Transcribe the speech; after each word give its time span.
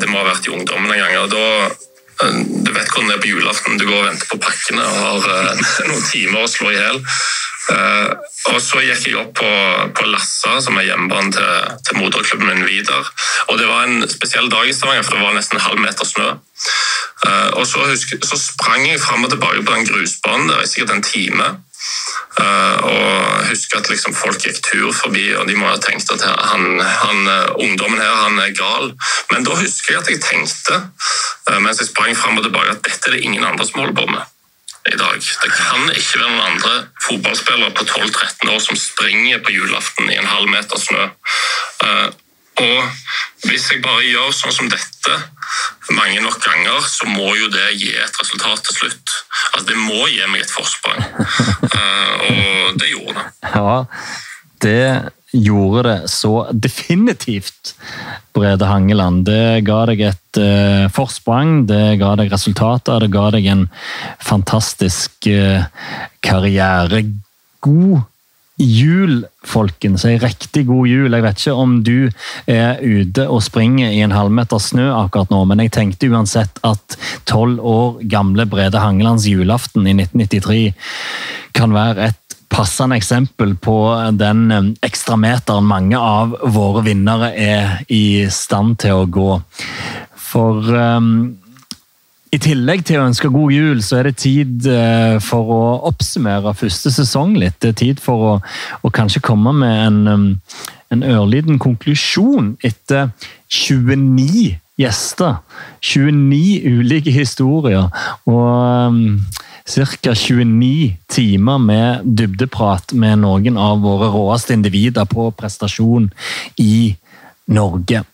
det 0.00 0.08
må 0.10 0.20
ha 0.20 0.28
vært 0.28 0.48
i 0.48 0.52
ungdommen 0.54 0.92
en 0.92 1.02
gang. 1.02 1.16
og 1.22 1.30
da 1.32 1.46
eh, 1.68 2.40
du 2.64 2.72
vet 2.72 2.90
hvordan 2.90 3.08
det 3.10 3.16
er 3.16 3.22
på 3.22 3.32
julaften. 3.32 3.78
Du 3.78 3.86
går 3.86 4.00
og 4.00 4.08
venter 4.10 4.28
på 4.30 4.40
pakkene 4.42 4.84
og 4.84 4.98
har 5.06 5.54
uh, 5.54 5.64
noen 5.88 6.04
timer 6.10 6.44
å 6.44 6.50
slå 6.50 6.72
i 6.72 6.76
hjel. 6.78 7.00
Uh, 7.62 8.08
og 8.50 8.58
så 8.62 8.82
gikk 8.82 9.04
jeg 9.06 9.18
opp 9.20 9.36
på, 9.38 9.50
på 9.96 10.06
Lassa, 10.10 10.56
som 10.64 10.78
er 10.78 10.88
hjemmebanen 10.88 11.30
til, 11.34 11.76
til 11.86 12.00
moderklubben 12.00 12.50
min 12.50 12.66
Vidar. 12.66 13.10
Og 13.50 13.58
det 13.60 13.68
var 13.70 13.86
en 13.86 14.08
spesiell 14.10 14.50
dag 14.52 14.66
i 14.66 14.74
Stavanger, 14.74 15.06
for 15.06 15.18
det 15.18 15.26
var 15.26 15.36
nesten 15.38 15.60
en 15.60 15.66
halv 15.68 15.82
meter 15.82 16.08
snø. 16.08 16.30
Uh, 17.22 17.50
og 17.60 17.66
så, 17.70 17.84
husk, 17.86 18.16
så, 18.26 18.38
sprang 18.38 18.86
jeg 18.88 19.02
fram 19.02 19.22
og 19.22 19.30
tilbake 19.30 19.62
på 19.62 19.76
den 19.76 19.86
grusbanen 19.86 20.50
der 20.50 20.64
i 20.64 20.70
sikkert 20.70 20.96
en 20.96 21.06
time. 21.06 21.52
Uh, 22.40 22.76
og 22.88 23.48
husker 23.50 23.80
at 23.80 23.90
liksom 23.92 24.14
folk 24.16 24.40
gikk 24.44 24.62
tur 24.64 24.92
forbi, 24.96 25.26
og 25.36 25.48
de 25.48 25.56
må 25.58 25.68
ha 25.68 25.78
tenkt 25.82 26.10
at 26.14 26.22
han, 26.24 26.80
han, 26.80 27.32
ungdommen 27.60 28.00
her 28.00 28.14
han 28.24 28.38
er 28.40 28.54
gal. 28.56 28.92
Men 29.32 29.44
da 29.48 29.56
husker 29.58 29.96
jeg 29.96 30.02
at 30.02 30.12
jeg 30.12 30.22
tenkte, 30.24 30.78
mens 31.60 31.82
jeg 31.82 31.90
sprang 31.90 32.16
fram 32.16 32.40
og 32.40 32.46
tilbake, 32.46 32.78
at 32.78 32.86
dette 32.86 33.10
er 33.10 33.18
det 33.18 33.26
ingen 33.26 33.44
andre 33.44 33.66
som 33.68 33.82
holder 33.82 33.98
på 34.00 34.08
med 34.14 34.24
i 34.90 34.96
dag. 34.96 35.18
Det 35.42 35.50
kan 35.54 35.90
ikke 35.94 36.18
være 36.18 36.30
noen 36.32 36.48
andre 36.48 36.72
fotballspillere 37.04 37.74
på 37.76 37.84
12-13 37.86 38.50
år 38.50 38.62
som 38.64 38.78
springer 38.78 39.42
på 39.44 39.54
julaften 39.54 40.10
i 40.10 40.18
en 40.18 40.26
halv 40.26 40.50
meter 40.50 40.80
snø. 40.80 41.04
Og 42.60 43.48
hvis 43.48 43.70
jeg 43.72 43.80
bare 43.84 44.04
gjør 44.04 44.34
sånn 44.36 44.54
som 44.54 44.68
dette 44.70 45.16
mange 45.96 46.20
nok 46.22 46.38
ganger, 46.44 46.84
så 46.86 47.08
må 47.10 47.32
jo 47.36 47.48
det 47.52 47.72
gi 47.80 47.90
et 47.96 48.20
resultat 48.20 48.62
til 48.68 48.78
slutt. 48.78 49.16
Altså, 49.52 49.66
det 49.72 49.78
må 49.80 50.06
gi 50.12 50.22
meg 50.30 50.44
et 50.44 50.54
forsprang. 50.54 51.02
Eh, 51.72 52.16
og 52.28 52.76
det 52.78 52.90
gjorde 52.90 53.14
det. 53.16 53.22
Ja, 53.54 53.76
det 54.62 55.12
gjorde 55.32 55.82
det 55.88 56.10
så 56.12 56.34
definitivt, 56.52 57.72
Brede 58.36 58.68
Hangeland. 58.68 59.24
Det 59.26 59.64
ga 59.66 59.78
deg 59.88 60.04
et 60.10 60.40
uh, 60.40 60.86
forsprang, 60.92 61.64
det 61.68 61.96
ga 62.02 62.12
deg 62.20 62.32
resultater, 62.32 63.00
det 63.02 63.10
ga 63.12 63.24
deg 63.34 63.48
en 63.54 63.66
fantastisk 64.20 65.28
uh, 65.32 65.64
karriere. 66.24 67.02
God 67.64 68.04
jul, 68.60 69.24
folkens. 69.44 70.04
En 70.04 70.20
riktig 70.20 70.66
god 70.68 70.86
jul. 70.88 71.14
Jeg 71.14 71.24
vet 71.24 71.40
ikke 71.40 71.54
om 71.64 71.76
du 71.84 71.96
er 72.50 72.80
ute 72.82 73.26
og 73.28 73.42
springer 73.44 73.90
i 73.90 74.02
en 74.04 74.14
halvmeter 74.14 74.60
snø 74.62 74.90
akkurat 74.94 75.32
nå, 75.32 75.42
men 75.48 75.64
jeg 75.64 75.74
tenkte 75.76 76.10
uansett 76.12 76.60
at 76.66 76.98
tolv 77.28 77.60
år 77.60 78.02
gamle 78.12 78.46
Brede 78.50 78.82
Hangelands 78.82 79.26
julaften 79.30 79.88
i 79.88 79.96
1993 79.96 80.64
kan 81.56 81.74
være 81.74 82.10
et 82.10 82.18
passende 82.52 82.98
eksempel 83.00 83.54
på 83.56 83.76
den 84.12 84.50
eh, 84.52 84.66
ekstrameteren 84.84 85.64
mange 85.64 85.98
av 85.98 86.36
våre 86.52 86.84
vinnere 86.84 87.32
er 87.32 87.78
i 87.88 88.28
stand 88.28 88.76
til 88.82 89.02
å 89.02 89.08
gå. 89.08 89.30
For 90.32 90.68
um, 90.68 91.14
i 92.32 92.38
tillegg 92.40 92.86
til 92.88 93.00
å 93.00 93.08
ønske 93.10 93.28
god 93.32 93.52
jul, 93.52 93.82
så 93.84 93.98
er 93.98 94.08
det 94.08 94.14
tid 94.22 94.66
uh, 94.70 95.18
for 95.20 95.52
å 95.52 95.62
oppsummere 95.90 96.54
første 96.56 96.92
sesong 96.94 97.36
litt. 97.36 97.58
Det 97.60 97.74
er 97.74 97.80
tid 97.82 98.00
for 98.00 98.28
å, 98.28 98.32
å 98.80 98.92
kanskje 98.94 99.20
komme 99.24 99.52
med 99.56 99.82
en, 99.84 100.00
um, 100.08 100.24
en 100.94 101.04
ørliten 101.04 101.60
konklusjon 101.60 102.54
etter 102.64 103.10
29 103.52 104.54
gjester. 104.80 105.42
29 105.84 106.78
ulike 106.80 107.12
historier. 107.12 107.92
Og 108.24 108.48
um, 108.88 109.20
ca. 109.68 110.14
29 110.16 110.96
timer 111.12 111.60
med 111.60 112.08
dybdeprat 112.16 112.96
med 112.96 113.20
noen 113.26 113.60
av 113.60 113.84
våre 113.84 114.08
råeste 114.14 114.56
individer 114.56 115.04
på 115.04 115.28
prestasjon 115.36 116.08
i 116.64 116.94
Norge. 117.52 118.06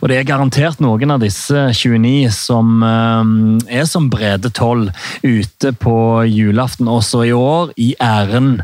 Og 0.00 0.08
Det 0.08 0.18
er 0.18 0.26
garantert 0.28 0.80
noen 0.82 1.12
av 1.14 1.22
disse 1.22 1.68
29 1.74 2.30
som 2.34 2.82
eh, 2.86 3.78
er 3.80 3.86
som 3.90 4.08
Brede 4.12 4.52
Toll 4.54 4.88
ute 5.22 5.72
på 5.76 5.98
julaften 6.30 6.90
også 6.90 7.24
i 7.28 7.34
år, 7.36 7.72
i 7.76 7.94
æren 8.00 8.58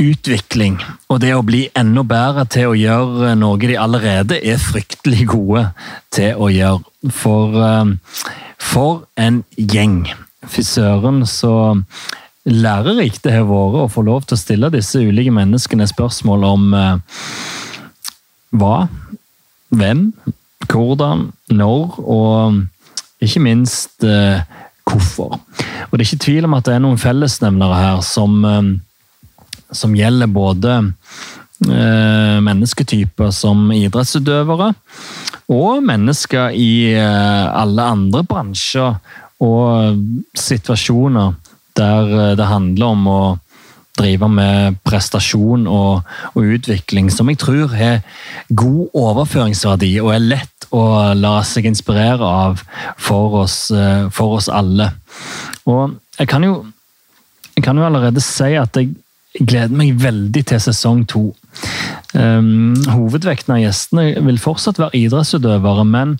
utvikling. 0.00 0.80
Og 1.12 1.20
det 1.22 1.34
å 1.36 1.44
bli 1.46 1.66
enda 1.78 2.02
bedre 2.06 2.46
til 2.50 2.72
å 2.72 2.78
gjøre 2.78 3.34
noe 3.38 3.60
de 3.62 3.78
allerede 3.78 4.40
er 4.42 4.62
fryktelig 4.62 5.28
gode 5.30 5.68
til 6.14 6.34
å 6.38 6.50
gjøre. 6.52 6.82
For, 7.12 7.58
eh, 7.60 8.20
for 8.58 9.04
en 9.20 9.42
gjeng. 9.56 10.06
Fy 10.48 10.62
søren, 10.64 11.24
så 11.26 11.76
lærerikt 12.44 13.22
det 13.24 13.32
har 13.32 13.46
vært 13.48 13.80
å 13.80 13.90
få 13.92 14.04
lov 14.04 14.26
til 14.26 14.36
å 14.36 14.40
stille 14.40 14.72
disse 14.72 15.00
ulike 15.00 15.32
menneskene 15.32 15.86
spørsmål 15.88 16.44
om 16.44 16.74
eh, 16.76 16.96
hva, 18.54 18.88
hvem, 19.78 20.06
hvordan, 20.70 21.28
når, 21.50 21.98
og 22.00 22.62
ikke 23.24 23.42
minst 23.44 24.04
eh, 24.04 24.42
hvorfor. 24.84 25.38
Og 25.90 25.92
Det 25.92 26.00
er 26.00 26.08
ikke 26.08 26.24
tvil 26.24 26.48
om 26.48 26.56
at 26.58 26.66
det 26.66 26.74
er 26.74 26.84
noen 26.84 27.00
fellesnevnere 27.00 27.80
her 27.80 28.02
som, 28.06 28.44
eh, 28.44 28.72
som 29.72 29.94
gjelder 29.96 30.30
både 30.32 30.76
eh, 31.68 32.38
mennesketyper 32.44 33.30
som 33.34 33.70
idrettsutøvere, 33.72 34.72
og 35.52 35.84
mennesker 35.84 36.56
i 36.56 36.94
eh, 36.94 37.46
alle 37.52 37.90
andre 37.96 38.24
bransjer 38.24 38.96
og 39.44 39.98
situasjoner 40.38 41.34
der 41.76 42.14
eh, 42.20 42.36
det 42.38 42.48
handler 42.48 42.94
om 42.94 43.08
å 43.10 43.22
drive 43.98 44.28
med 44.30 44.80
prestasjon 44.86 45.68
og, 45.70 46.02
og, 46.32 46.40
utvikling, 46.56 47.10
som 47.12 47.30
jeg 47.30 47.40
tror 47.42 47.74
har 47.76 48.02
god 48.50 48.96
overføringsverdi 48.98 49.92
og 50.02 50.12
er 50.16 50.26
lett 50.34 50.68
å 50.74 51.14
la 51.14 51.36
seg 51.46 51.68
inspirere 51.70 52.26
av 52.26 52.64
for 52.98 53.40
oss, 53.44 53.58
eh, 53.70 54.08
for 54.14 54.40
oss 54.40 54.50
alle. 54.50 54.90
Og 55.70 55.94
jeg 56.18 56.30
kan, 56.30 56.46
jo, 56.46 56.64
jeg 57.54 57.66
kan 57.66 57.78
jo 57.78 57.86
allerede 57.86 58.22
si 58.24 58.54
at 58.58 58.76
jeg 58.80 58.94
gleder 59.40 59.74
meg 59.74 59.98
veldig 60.02 60.44
til 60.46 60.62
sesong 60.62 61.04
to. 61.10 61.24
Um, 62.14 62.74
hovedvekten 62.90 63.56
av 63.56 63.62
gjestene 63.62 64.22
vil 64.26 64.38
fortsatt 64.42 64.78
være 64.78 64.98
idrettsutøvere, 65.04 65.86
men 65.86 66.18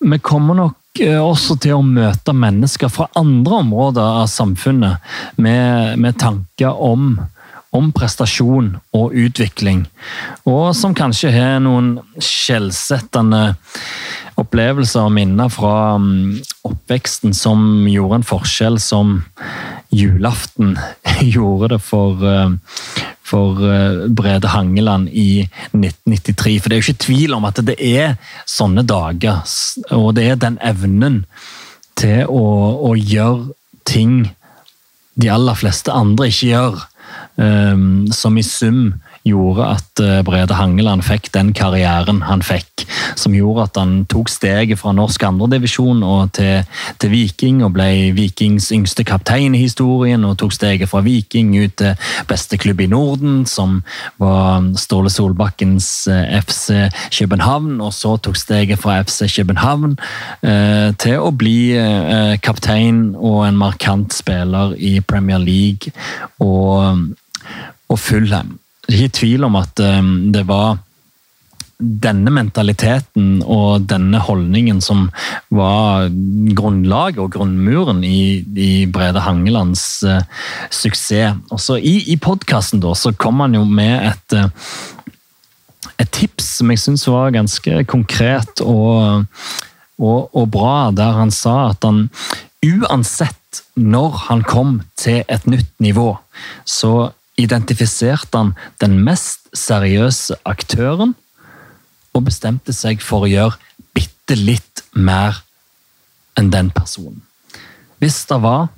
vi 0.00 0.18
kommer 0.22 0.58
nok 0.58 0.79
også 0.98 1.56
til 1.62 1.78
å 1.78 1.86
møte 1.86 2.32
mennesker 2.34 2.90
fra 2.90 3.06
andre 3.18 3.60
områder 3.62 4.22
av 4.22 4.26
samfunnet 4.26 4.98
med, 5.38 5.98
med 5.98 6.18
tanker 6.18 6.74
om, 6.74 7.14
om, 7.70 7.92
prestasjon 7.92 8.74
og 8.92 9.14
utvikling. 9.14 9.86
Og 10.50 10.74
som 10.74 10.94
kanskje 10.94 11.30
har 11.30 11.60
noen 11.62 12.00
skjellsettende 12.18 13.54
opplevelser 14.40 15.06
og 15.06 15.14
minner 15.14 15.48
fra 15.52 15.96
mm, 16.00 16.40
oppveksten 16.66 17.34
som 17.36 17.86
gjorde 17.88 18.20
en 18.20 18.26
forskjell, 18.26 18.80
som 18.82 19.20
julaften 19.94 20.76
gjorde 21.34 21.76
det 21.76 21.82
for, 21.86 22.18
eh, 22.26 23.06
for 23.30 23.62
eh, 23.66 24.08
Brede 24.08 24.50
Hangeland 24.54 25.08
i 25.12 25.46
1993. 25.72 26.58
For 26.60 26.68
det 26.68 26.76
er 26.76 26.82
jo 26.82 26.88
ikke 26.88 27.06
tvil 27.06 27.36
om 27.36 27.46
at 27.48 27.62
det 27.66 27.76
er 27.78 28.16
sånne 28.48 28.84
dager, 28.86 29.42
og 29.94 30.14
det 30.18 30.26
er 30.26 30.40
den 30.40 30.58
evnen 30.64 31.24
til 32.00 32.26
å, 32.26 32.44
å 32.90 32.94
gjøre 32.96 33.52
ting 33.88 34.30
de 35.20 35.30
aller 35.30 35.58
fleste 35.58 35.92
andre 35.92 36.30
ikke 36.30 36.48
gjør, 36.52 36.82
um, 37.36 38.06
som 38.14 38.38
i 38.38 38.44
sum 38.46 38.94
gjorde 39.26 39.66
at 39.76 40.00
eh, 40.02 40.20
Brede 40.26 40.56
Hangeland 40.56 41.04
fikk 41.04 41.30
den 41.34 41.52
karrieren 41.56 42.22
han 42.26 42.42
fikk. 42.44 42.86
Som 43.18 43.34
gjorde 43.36 43.66
at 43.68 43.80
han 43.80 44.04
tok 44.10 44.30
steget 44.32 44.80
fra 44.80 44.92
norsk 44.96 45.22
andredivisjon 45.26 46.02
til, 46.36 46.64
til 47.00 47.12
Viking 47.12 47.60
og 47.66 47.74
ble 47.76 48.10
Vikings 48.16 48.70
yngste 48.74 49.04
kaptein 49.04 49.54
i 49.54 49.62
historien. 49.64 50.24
Og 50.24 50.38
tok 50.40 50.54
steget 50.56 50.90
fra 50.90 51.02
Viking 51.04 51.52
ut 51.58 51.76
til 51.80 51.94
beste 52.30 52.58
klubb 52.60 52.80
i 52.80 52.88
Norden, 52.90 53.44
som 53.46 53.80
var 54.20 54.64
Ståle 54.80 55.12
Solbakkens 55.12 56.08
eh, 56.08 56.40
FC 56.40 56.88
København. 57.18 57.80
Og 57.80 57.92
så 57.96 58.16
tok 58.16 58.38
steget 58.40 58.80
fra 58.80 59.00
FC 59.02 59.28
København 59.36 59.98
eh, 60.42 60.90
til 61.00 61.20
å 61.20 61.30
bli 61.34 61.58
eh, 61.76 62.38
kaptein 62.42 63.10
og 63.16 63.44
en 63.48 63.60
markant 63.60 64.14
spiller 64.14 64.74
i 64.78 64.98
Premier 65.00 65.40
League 65.40 65.92
og, 66.40 67.14
og 67.88 67.98
Fulham 67.98 68.58
det 68.90 68.96
er 68.96 69.06
ikke 69.06 69.20
tvil 69.20 69.46
om 69.46 69.58
at 69.60 69.80
um, 69.86 70.14
det 70.34 70.42
var 70.48 70.80
denne 71.80 72.28
mentaliteten 72.34 73.38
og 73.40 73.86
denne 73.88 74.18
holdningen 74.20 74.82
som 74.84 75.06
var 75.54 76.10
grunnlaget 76.58 77.22
og 77.22 77.30
grunnmuren 77.38 78.02
i, 78.04 78.42
i 78.44 78.72
Brede 78.90 79.22
Hangelands 79.24 79.84
uh, 80.04 80.18
suksess. 80.74 81.38
Også 81.54 81.78
I 81.78 81.94
i 82.12 82.18
podkasten 82.20 82.82
kom 83.16 83.40
han 83.40 83.54
jo 83.56 83.64
med 83.64 84.10
et, 84.10 84.36
uh, 84.36 84.50
et 85.96 86.10
tips 86.10 86.56
som 86.58 86.74
jeg 86.74 86.82
syns 86.82 87.06
var 87.08 87.32
ganske 87.32 87.84
konkret 87.88 88.60
og, 88.60 89.24
og, 90.02 90.34
og 90.34 90.50
bra, 90.50 90.90
der 90.90 91.22
han 91.22 91.30
sa 91.30 91.70
at 91.70 91.86
han 91.86 92.08
uansett 92.60 93.62
når 93.80 94.26
han 94.26 94.42
kom 94.44 94.82
til 94.98 95.22
et 95.28 95.46
nytt 95.48 95.72
nivå, 95.80 96.12
så 96.68 97.12
identifiserte 97.40 98.36
han 98.36 98.54
den 98.82 98.98
mest 99.06 99.48
seriøse 99.56 100.36
aktøren 100.48 101.14
og 102.16 102.26
bestemte 102.26 102.74
seg 102.76 103.02
for 103.04 103.26
å 103.26 103.30
gjøre 103.30 103.58
bitte 103.96 104.36
litt 104.38 104.84
mer 104.92 105.40
enn 106.38 106.50
den 106.52 106.70
personen. 106.74 107.22
Hvis 108.00 108.22
det 108.30 108.40
var 108.42 108.68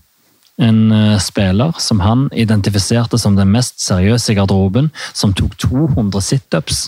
en 0.63 0.93
eh, 0.93 1.19
spiller 1.23 1.79
som 1.81 2.03
han 2.05 2.27
identifiserte 2.35 3.19
som 3.19 3.37
den 3.39 3.51
mest 3.55 3.81
seriøse 3.83 4.33
i 4.33 4.39
garderoben, 4.39 4.91
som 5.15 5.35
tok 5.37 5.57
200 5.63 6.25
situps 6.25 6.87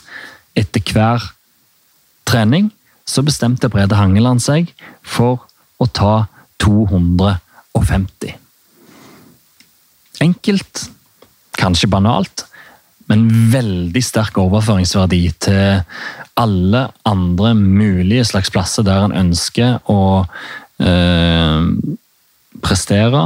etter 0.59 0.82
hver 0.93 1.31
trening, 2.29 2.71
så 3.05 3.25
bestemte 3.25 3.69
Brede 3.73 3.99
Hangeland 3.99 4.43
seg 4.43 4.71
for 5.03 5.44
å 5.79 5.88
ta 5.91 6.26
250. 6.62 8.37
Enkelt, 10.25 10.88
kanskje 11.64 11.90
banalt, 11.90 12.44
men 13.11 13.26
veldig 13.52 14.02
sterk 14.05 14.38
overføringsverdi 14.40 15.22
til 15.44 15.82
alle 16.40 16.87
andre 17.06 17.52
mulige 17.55 18.25
slags 18.26 18.50
plasser 18.50 18.87
der 18.87 19.05
en 19.05 19.16
ønsker 19.16 19.78
å 19.90 20.25
eh, 20.82 21.66
prestere 22.64 23.25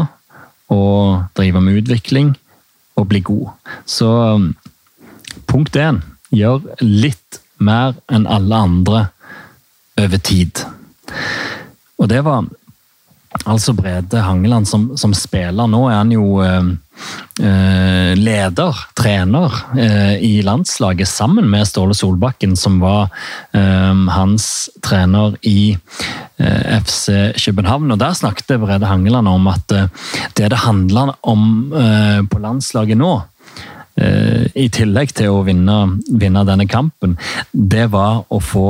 og 0.74 1.28
drive 1.38 1.62
med 1.64 1.82
utvikling 1.82 2.34
og 2.98 3.08
bli 3.08 3.22
god. 3.24 3.52
Så 3.88 4.10
punkt 5.48 5.78
én 5.78 6.02
gjør 6.34 6.66
litt 6.82 7.40
mer 7.62 7.96
enn 8.12 8.26
alle 8.28 8.64
andre 8.68 9.04
over 9.98 10.20
tid. 10.22 10.62
Og 11.98 12.10
det 12.10 12.20
var 12.26 12.44
altså 13.48 13.72
Brede 13.76 14.20
Hangeland 14.22 14.68
som, 14.68 14.90
som 14.98 15.14
spiller. 15.16 15.66
Nå 15.70 15.86
er 15.88 15.96
han 16.00 16.12
jo 16.12 16.42
eh, 16.44 16.74
eh, 17.40 18.12
leder, 18.18 18.76
trener, 18.98 19.54
eh, 19.78 20.16
i 20.24 20.42
landslaget 20.42 21.08
sammen 21.08 21.48
med 21.50 21.66
Ståle 21.68 21.94
Solbakken, 21.94 22.56
som 22.56 22.80
var 22.82 23.08
eh, 23.52 24.04
hans 24.14 24.68
trener 24.84 25.36
i 25.42 25.76
eh, 26.38 26.78
FC 26.82 27.32
København. 27.44 27.90
Og 27.92 27.98
Der 27.98 28.14
snakket 28.14 28.60
Brede 28.60 28.86
Hangeland 28.86 29.28
om 29.28 29.48
at 29.48 29.72
eh, 29.72 29.88
det 30.36 30.50
det 30.50 30.64
handler 30.64 31.16
om 31.22 31.72
på 32.30 32.38
landslaget 32.40 32.96
nå, 32.98 33.10
i 34.54 34.68
tillegg 34.72 35.10
til 35.18 35.34
å 35.34 35.42
vinne, 35.44 35.98
vinne 36.08 36.44
denne 36.46 36.66
kampen, 36.70 37.16
det 37.52 37.88
var 37.92 38.22
å 38.30 38.38
få 38.40 38.68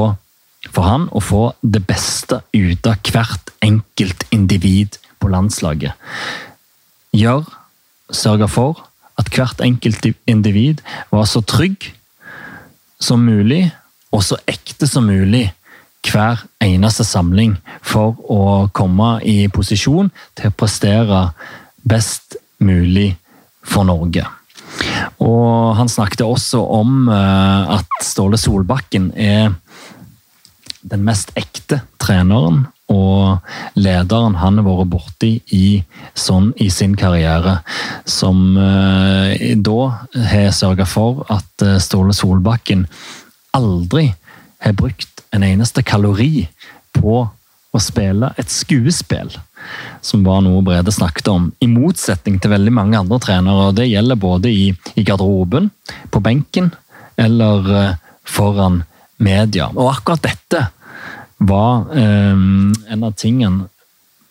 for 0.67 0.87
han 0.87 1.07
å 1.15 1.23
få 1.23 1.43
det 1.63 1.83
beste 1.87 2.41
ut 2.57 2.89
av 2.89 2.99
hvert 3.13 3.53
enkelt 3.65 4.25
individ 4.35 4.99
på 5.19 5.31
landslaget. 5.33 5.95
Gjør, 7.17 7.47
sørge 8.15 8.49
for 8.49 8.85
at 9.19 9.31
hvert 9.35 9.61
enkelt 9.65 10.07
individ 10.27 10.83
var 11.11 11.27
så 11.27 11.43
trygg 11.43 11.91
som 13.01 13.23
mulig 13.27 13.69
og 14.15 14.23
så 14.25 14.39
ekte 14.49 14.89
som 14.89 15.07
mulig 15.07 15.49
hver 16.09 16.41
eneste 16.63 17.05
samling 17.05 17.57
for 17.85 18.17
å 18.31 18.69
komme 18.73 19.19
i 19.27 19.49
posisjon 19.53 20.11
til 20.39 20.51
å 20.51 20.57
prestere 20.57 21.23
best 21.89 22.39
mulig 22.63 23.11
for 23.67 23.87
Norge. 23.89 24.25
Og 25.23 25.77
Han 25.77 25.91
snakket 25.91 26.25
også 26.25 26.63
om 26.63 27.09
eh, 27.13 27.77
at 27.79 28.03
Ståle 28.05 28.39
Solbakken 28.41 29.11
er 29.15 29.53
den 30.83 31.05
mest 31.05 31.35
ekte 31.37 31.83
treneren 32.01 32.67
og 32.89 33.77
lederen 33.77 34.39
han 34.41 34.59
har 34.61 34.67
vært 34.67 34.91
borti 34.93 35.33
i, 35.55 35.83
sånn, 36.17 36.53
i 36.57 36.71
sin 36.73 36.97
karriere. 36.99 37.59
Som 38.09 38.57
eh, 38.57 39.55
da 39.57 39.81
har 40.33 40.53
sørga 40.57 40.89
for 40.89 41.27
at 41.33 41.65
eh, 41.65 41.77
Ståle 41.83 42.17
Solbakken 42.17 42.87
aldri 43.57 44.09
har 44.65 44.77
brukt 44.79 45.25
en 45.37 45.45
eneste 45.45 45.85
kalori 45.85 46.49
på 46.97 47.21
å 47.69 47.81
spille 47.83 48.33
et 48.41 48.49
skuespill. 48.49 49.35
Som 50.01 50.25
var 50.25 50.41
noe 50.47 50.65
Brede 50.65 50.93
snakket 50.95 51.29
om. 51.29 51.51
I 51.61 51.69
motsetning 51.69 52.39
til 52.41 52.55
veldig 52.55 52.73
mange 52.73 53.01
andre 53.01 53.21
trenere. 53.21 53.69
og 53.69 53.77
Det 53.77 53.91
gjelder 53.91 54.21
både 54.21 54.53
i, 54.53 54.71
i 54.97 55.05
garderoben, 55.05 55.69
på 56.09 56.25
benken 56.25 56.73
eller 57.21 57.73
eh, 57.77 57.95
foran 58.25 58.83
media. 59.19 59.69
Og 59.75 59.93
akkurat 59.93 60.25
dette 60.25 60.69
var 61.39 61.91
eh, 61.97 62.37
en 62.93 63.05
av 63.05 63.13
tingene 63.17 63.69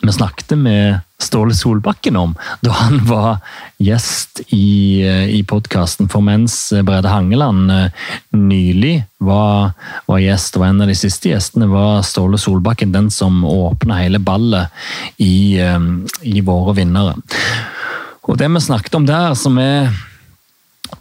vi 0.01 0.13
snakket 0.13 0.57
med 0.57 1.00
Ståle 1.19 1.54
Solbakken 1.54 2.15
om 2.15 2.36
da 2.62 2.71
han 2.71 3.00
var 3.06 3.38
gjest 3.81 4.42
i, 4.54 5.01
eh, 5.01 5.30
i 5.33 5.44
podkasten. 5.44 6.09
For 6.09 6.21
mens 6.21 6.74
Brede 6.86 7.09
Hangeland 7.09 7.71
eh, 7.71 7.89
nylig 8.38 9.01
var, 9.18 9.74
var, 10.06 10.19
gjest, 10.21 10.59
og 10.59 10.68
en 10.68 10.86
av 10.86 10.92
de 10.92 10.98
siste 10.98 11.31
gjestene 11.31 11.69
var 11.71 12.06
Ståle 12.06 12.38
Solbakken, 12.38 12.94
den 12.94 13.10
som 13.12 13.42
åpna 13.45 13.98
hele 14.03 14.21
ballet 14.21 14.69
i, 15.18 15.57
eh, 15.57 15.80
i 16.21 16.45
våre 16.45 16.77
vinnere. 16.77 17.18
Og 18.30 18.38
det 18.38 18.51
vi 18.53 18.62
snakket 18.62 19.00
om 19.00 19.10
der, 19.10 19.33
som 19.33 19.57
er 19.57 19.89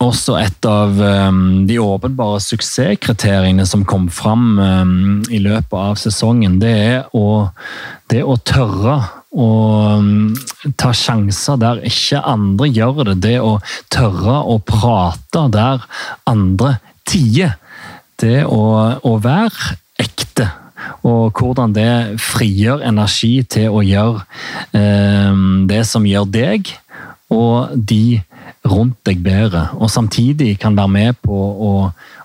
også 0.02 0.36
et 0.40 0.66
av 0.68 0.98
um, 1.00 1.66
de 1.68 1.78
åpenbare 1.80 2.40
suksesskriteriene 2.44 3.66
som 3.68 3.84
kom 3.88 4.08
fram 4.12 4.58
um, 4.58 4.96
i 5.32 5.40
løpet 5.42 5.76
av 5.76 6.00
sesongen, 6.00 6.58
det 6.62 6.72
er 6.72 6.98
å, 7.16 7.48
det 8.12 8.22
å 8.26 8.36
tørre 8.46 8.98
å 9.36 9.48
um, 10.00 10.34
ta 10.80 10.92
sjanser 10.96 11.58
der 11.60 11.82
ikke 11.86 12.22
andre 12.24 12.68
gjør 12.70 13.02
det. 13.10 13.16
Det 13.24 13.38
å 13.40 13.56
tørre 13.92 14.42
å 14.44 14.58
prate 14.64 15.46
der 15.54 15.84
andre 16.28 16.76
tier. 17.08 17.56
Det 18.20 18.46
å, 18.48 18.62
å 19.04 19.18
være 19.20 19.76
ekte 20.00 20.48
og 21.06 21.38
hvordan 21.38 21.74
det 21.76 22.18
frigjør 22.20 22.84
energi 22.86 23.40
til 23.48 23.74
å 23.74 23.82
gjøre 23.84 24.22
eh, 24.76 25.38
det 25.70 25.82
som 25.88 26.06
gjør 26.06 26.28
deg, 26.30 26.70
og 27.32 27.72
de 27.74 28.20
rundt 28.70 28.98
deg 29.08 29.22
bedre, 29.24 29.68
og 29.78 29.90
samtidig 29.92 30.56
kan 30.62 30.76
være 30.78 30.92
med 30.92 31.20
på 31.24 31.36
å, 31.36 31.72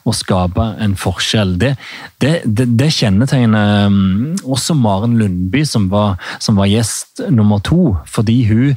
å 0.04 0.16
skape 0.16 0.66
en 0.82 0.96
forskjell. 1.00 1.56
Det, 1.62 1.76
det, 2.24 2.34
det, 2.46 2.68
det 2.80 2.90
kjennetegner 2.96 3.88
um, 3.92 4.34
også 4.44 4.76
Maren 4.78 5.18
Lundby, 5.20 5.64
som 5.68 5.90
var, 5.92 6.18
som 6.40 6.60
var 6.60 6.72
gjest 6.72 7.24
nummer 7.30 7.62
to, 7.66 7.96
fordi 8.10 8.42
hun 8.50 8.76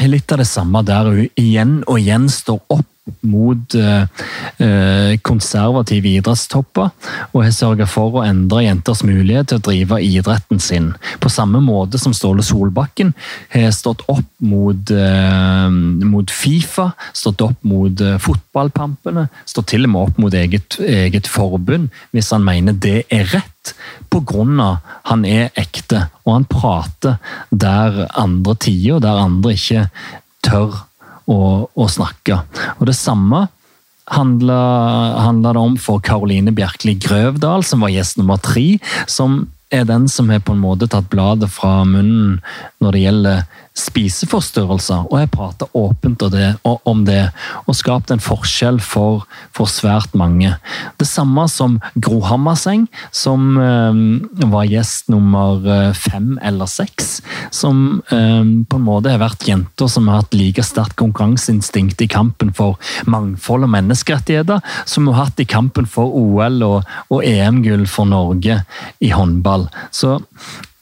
er 0.00 0.10
litt 0.10 0.32
av 0.34 0.42
det 0.42 0.50
samme 0.50 0.82
der 0.86 1.12
hun 1.12 1.38
igjen 1.38 1.78
og 1.86 2.00
igjen 2.00 2.26
står 2.32 2.58
opp 2.74 2.90
mot 3.20 3.74
uh, 3.76 4.04
konservative 5.26 6.08
idrettstopper, 6.08 6.92
og 7.32 7.42
har 7.44 7.52
sørget 7.52 7.90
for 7.92 8.16
å 8.16 8.24
endre 8.24 8.62
jenters 8.64 9.02
mulighet 9.04 9.50
til 9.50 9.60
å 9.60 9.64
drive 9.66 10.00
idretten 10.04 10.62
sin. 10.62 10.92
På 11.20 11.32
samme 11.32 11.60
måte 11.64 12.00
som 12.00 12.14
Ståle 12.16 12.44
Solbakken 12.46 13.12
har 13.52 13.74
stått 13.76 14.06
opp 14.08 14.30
mot, 14.40 14.94
uh, 14.96 15.68
mot 16.08 16.32
Fifa, 16.32 16.90
stått 17.12 17.44
opp 17.44 17.60
mot 17.68 18.04
uh, 18.04 18.16
fotballpampene, 18.22 19.28
stått 19.44 19.74
til 19.74 19.84
og 19.84 19.94
med 19.94 20.08
opp 20.08 20.22
mot 20.24 20.38
eget, 20.40 20.78
eget 20.80 21.28
forbund 21.28 21.92
hvis 22.16 22.32
han 22.32 22.46
mener 22.46 22.76
det 22.76 23.02
er 23.12 23.28
rett. 23.34 23.74
På 24.12 24.20
grunn 24.24 24.58
av 24.60 24.80
han 25.10 25.24
er 25.28 25.52
ekte, 25.60 26.06
og 26.24 26.38
han 26.38 26.48
prater 26.48 27.20
der 27.50 28.04
andre 28.20 28.56
tider, 28.60 29.00
der 29.04 29.22
andre 29.24 29.54
ikke 29.56 29.86
tør 30.44 30.84
å, 31.30 31.40
å 31.68 31.88
snakke. 31.90 32.40
Og 32.78 32.88
Det 32.90 32.96
samme 32.98 33.46
handla, 34.12 34.60
det 35.40 35.56
om 35.56 35.76
for 35.80 36.02
Karoline 36.04 36.52
Bjerkeli 36.52 36.96
Grøvdal, 37.00 37.64
som 37.64 37.84
var 37.84 37.92
gjest 37.94 38.18
nummer 38.20 38.40
tre. 38.42 38.76
Som 39.08 39.46
er 39.74 39.86
den 39.88 40.08
som 40.08 40.28
har 40.30 40.42
på 40.44 40.54
en 40.54 40.62
måte 40.62 40.88
tatt 40.90 41.08
bladet 41.12 41.50
fra 41.52 41.82
munnen 41.88 42.40
når 42.84 42.94
det 42.94 43.04
gjelder 43.04 43.62
spiseforstyrrelser, 43.74 45.08
og 45.10 45.18
jeg 45.18 45.30
prater 45.34 45.70
åpent 45.74 46.22
om 46.22 47.00
det, 47.06 47.22
og 47.66 47.74
skapt 47.74 48.12
en 48.14 48.22
forskjell 48.22 48.78
for, 48.82 49.24
for, 49.54 49.70
svært 49.70 50.14
mange. 50.14 50.52
Det 51.00 51.08
samme 51.08 51.46
som 51.50 51.80
Gro 51.98 52.20
Hammerseng, 52.28 52.86
som 53.10 53.56
eh, 53.58 53.98
var 54.52 54.68
gjest 54.70 55.10
nummer 55.10 55.64
eh, 55.66 55.90
fem 55.98 56.36
eller 56.42 56.70
seks. 56.70 57.16
Som 57.54 58.02
eh, 58.14 58.44
på 58.68 58.78
en 58.78 58.86
måte 58.86 59.10
har 59.10 59.22
vært 59.22 59.46
jenter 59.48 59.90
som 59.90 60.06
har 60.10 60.22
hatt 60.22 60.36
like 60.38 60.62
sterkt 60.62 60.94
konkurranseinstinkt 61.00 62.04
i 62.04 62.10
kampen 62.10 62.52
for 62.54 62.78
mangfold 63.10 63.66
og 63.66 63.74
menneskerettigheter, 63.74 64.62
som 64.86 65.08
hun 65.08 65.16
har 65.16 65.32
hatt 65.32 65.42
i 65.42 65.48
kampen 65.50 65.90
for 65.90 66.14
OL 66.14 66.62
og, 66.62 66.94
og 67.10 67.26
EM-gull 67.26 67.88
for 67.90 68.06
Norge 68.06 68.60
i 69.02 69.10
håndball. 69.14 69.66
Så 69.90 70.20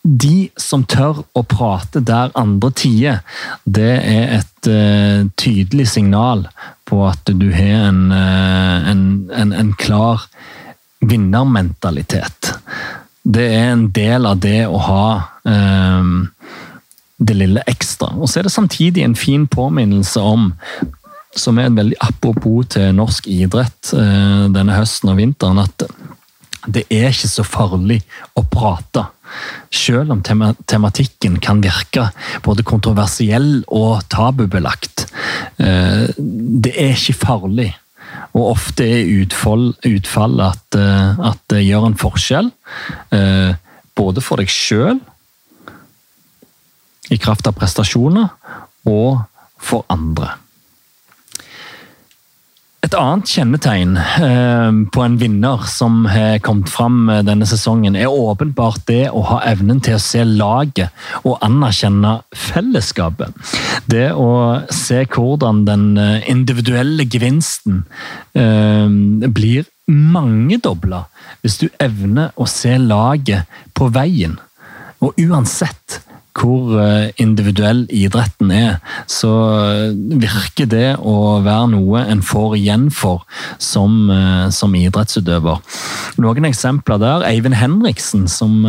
de 0.02 0.50
som 0.58 0.82
tør 0.82 1.22
å 1.38 1.44
prate 1.46 2.02
der 2.02 2.32
andre 2.38 2.72
tider, 2.74 3.20
det 3.64 3.92
er 4.02 4.32
et 4.40 4.68
uh, 4.70 5.28
tydelig 5.38 5.92
signal 5.94 6.48
på 6.90 7.04
at 7.06 7.30
du 7.30 7.48
har 7.54 7.86
en, 7.88 8.02
uh, 8.10 8.90
en, 8.90 9.04
en, 9.30 9.52
en 9.54 9.70
klar 9.78 10.26
vinnermentalitet. 11.06 12.54
Det 13.22 13.46
er 13.54 13.70
en 13.70 13.86
del 13.94 14.26
av 14.26 14.42
det 14.42 14.64
å 14.66 14.82
ha 14.82 15.06
uh, 15.46 16.10
det 17.22 17.38
lille 17.38 17.62
ekstra. 17.70 18.10
Og 18.18 18.26
så 18.26 18.40
er 18.40 18.48
det 18.48 18.56
samtidig 18.56 19.06
en 19.06 19.18
fin 19.18 19.46
påminnelse 19.46 20.18
om 20.18 20.50
som 21.38 21.56
er 21.56 21.70
et 21.70 21.76
veldig 21.78 21.96
apropos 22.04 22.66
til 22.74 22.90
norsk 22.92 23.24
idrett 23.32 23.88
denne 24.52 24.74
høsten 24.76 25.08
og 25.08 25.16
vinteren, 25.16 25.62
at 25.62 25.86
det 26.68 26.82
er 26.92 27.08
ikke 27.08 27.30
så 27.30 27.44
farlig 27.46 28.02
å 28.36 28.42
prate. 28.52 29.06
Selv 29.72 30.12
om 30.12 30.22
tema 30.24 30.52
tematikken 30.68 31.38
kan 31.42 31.62
virke 31.64 32.08
både 32.44 32.64
kontroversiell 32.66 33.62
og 33.68 34.02
tabubelagt. 34.12 35.06
Eh, 35.58 36.10
det 36.16 36.74
er 36.76 36.96
ikke 36.96 37.18
farlig. 37.24 37.70
Og 38.32 38.52
ofte 38.54 38.84
er 38.84 39.10
utfall, 39.22 39.72
utfallet 39.88 40.52
at, 40.52 40.78
eh, 40.80 41.24
at, 41.30 41.40
det 41.52 41.64
gjør 41.64 41.88
en 41.88 41.98
forskjell. 42.00 42.52
Eh, 43.12 43.54
både 43.96 44.24
for 44.24 44.40
deg 44.40 44.52
sjøl, 44.52 45.00
i 47.12 47.18
kraft 47.20 47.48
av 47.48 47.56
prestasjoner, 47.58 48.30
og 48.88 49.24
for 49.60 49.84
andre. 49.92 50.30
Et 52.92 52.98
annet 53.00 53.30
kjennetegn 53.32 53.92
eh, 53.96 54.70
på 54.92 55.00
en 55.00 55.14
vinner 55.16 55.62
som 55.72 56.02
har 56.12 56.34
kommet 56.44 56.68
fram 56.68 57.06
denne 57.24 57.46
sesongen, 57.48 57.94
er 57.96 58.12
åpenbart 58.12 58.82
det 58.90 59.06
å 59.08 59.22
ha 59.30 59.38
evnen 59.48 59.80
til 59.80 59.96
å 59.96 60.02
se 60.02 60.20
laget 60.28 60.92
og 61.22 61.38
anerkjenne 61.40 62.18
fellesskapet. 62.36 63.32
Det 63.88 64.10
å 64.12 64.28
se 64.68 65.06
hvordan 65.08 65.64
den 65.64 65.86
eh, 65.96 66.28
individuelle 66.28 67.08
gevinsten 67.08 67.86
eh, 68.36 68.92
blir 69.40 69.64
mangedobla 69.88 71.06
hvis 71.40 71.62
du 71.64 71.70
evner 71.80 72.36
å 72.36 72.44
se 72.44 72.76
laget 72.76 73.48
på 73.72 73.88
veien. 73.96 74.36
Og 75.00 75.16
uansett 75.16 76.02
hvor 76.36 76.78
eh, 76.80 77.10
individuell 77.20 77.84
idretten 77.92 78.52
er, 78.54 78.78
så 79.10 79.30
virker 79.92 80.68
det 80.70 80.88
å 80.98 81.42
være 81.44 81.72
noe 81.74 82.04
en 82.08 82.22
får 82.24 82.56
igjen 82.58 82.88
for 82.94 83.26
som, 83.62 84.10
eh, 84.10 84.48
som 84.54 84.74
idrettsutøver. 84.76 85.60
Noen 86.22 86.48
eksempler 86.48 87.02
der. 87.02 87.26
Eivind 87.28 87.58
Henriksen, 87.60 88.26
som 88.32 88.64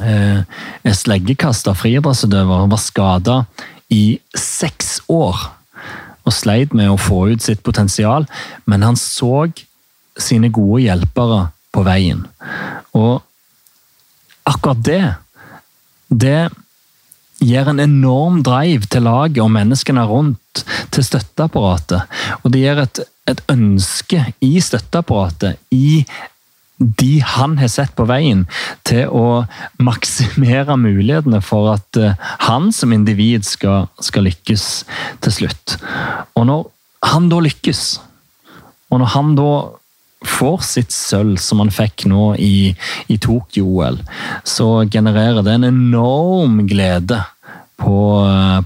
eh, 0.00 0.42
er 0.82 0.98
sleggekaster, 0.98 1.78
friidrettsutøver, 1.78 2.68
var 2.70 2.82
skada 2.82 3.40
i 3.90 4.20
seks 4.38 5.00
år 5.10 5.48
og 6.20 6.34
sleit 6.36 6.74
med 6.76 6.90
å 6.92 7.00
få 7.00 7.30
ut 7.32 7.42
sitt 7.42 7.62
potensial, 7.66 8.26
men 8.68 8.84
han 8.84 8.98
så 8.98 9.48
sine 10.20 10.50
gode 10.52 10.84
hjelpere 10.84 11.46
på 11.72 11.82
veien. 11.86 12.26
Og 12.96 13.22
akkurat 14.48 14.82
det 14.84 15.02
det 16.10 16.50
gir 17.40 17.68
en 17.70 17.80
enorm 17.80 18.42
drive 18.44 18.88
til 18.92 19.06
laget 19.06 19.40
og 19.42 19.52
menneskene 19.54 20.04
rundt, 20.08 20.64
til 20.92 21.06
støtteapparatet. 21.06 22.04
Og 22.42 22.52
det 22.52 22.64
gir 22.64 22.82
et, 22.82 23.00
et 23.30 23.40
ønske 23.48 24.26
i 24.44 24.52
støtteapparatet, 24.60 25.56
i 25.72 26.04
de 26.80 27.20
han 27.20 27.58
har 27.60 27.68
sett 27.68 27.92
på 27.96 28.06
veien, 28.08 28.46
til 28.88 29.08
å 29.12 29.44
maksimere 29.80 30.78
mulighetene 30.80 31.42
for 31.44 31.74
at 31.74 32.00
eh, 32.00 32.16
han 32.46 32.70
som 32.72 32.94
individ 32.96 33.44
skal, 33.48 33.90
skal 34.00 34.24
lykkes 34.28 34.68
til 35.20 35.36
slutt. 35.40 35.76
Og 36.40 36.48
når 36.48 36.64
han 37.10 37.28
da 37.32 37.40
lykkes, 37.44 37.84
og 38.90 39.02
når 39.02 39.12
han 39.14 39.36
da 39.36 39.50
får 40.26 40.64
sitt 40.66 40.92
sølv, 40.92 41.38
som 41.40 41.62
han 41.62 41.72
fikk 41.72 42.04
nå 42.10 42.34
i, 42.40 42.72
i 43.08 43.18
Tokyo-OL, 43.20 44.00
så 44.44 44.84
genererer 44.90 45.44
det 45.46 45.56
en 45.56 45.68
enorm 45.70 46.60
glede 46.68 47.22
på, 47.80 48.00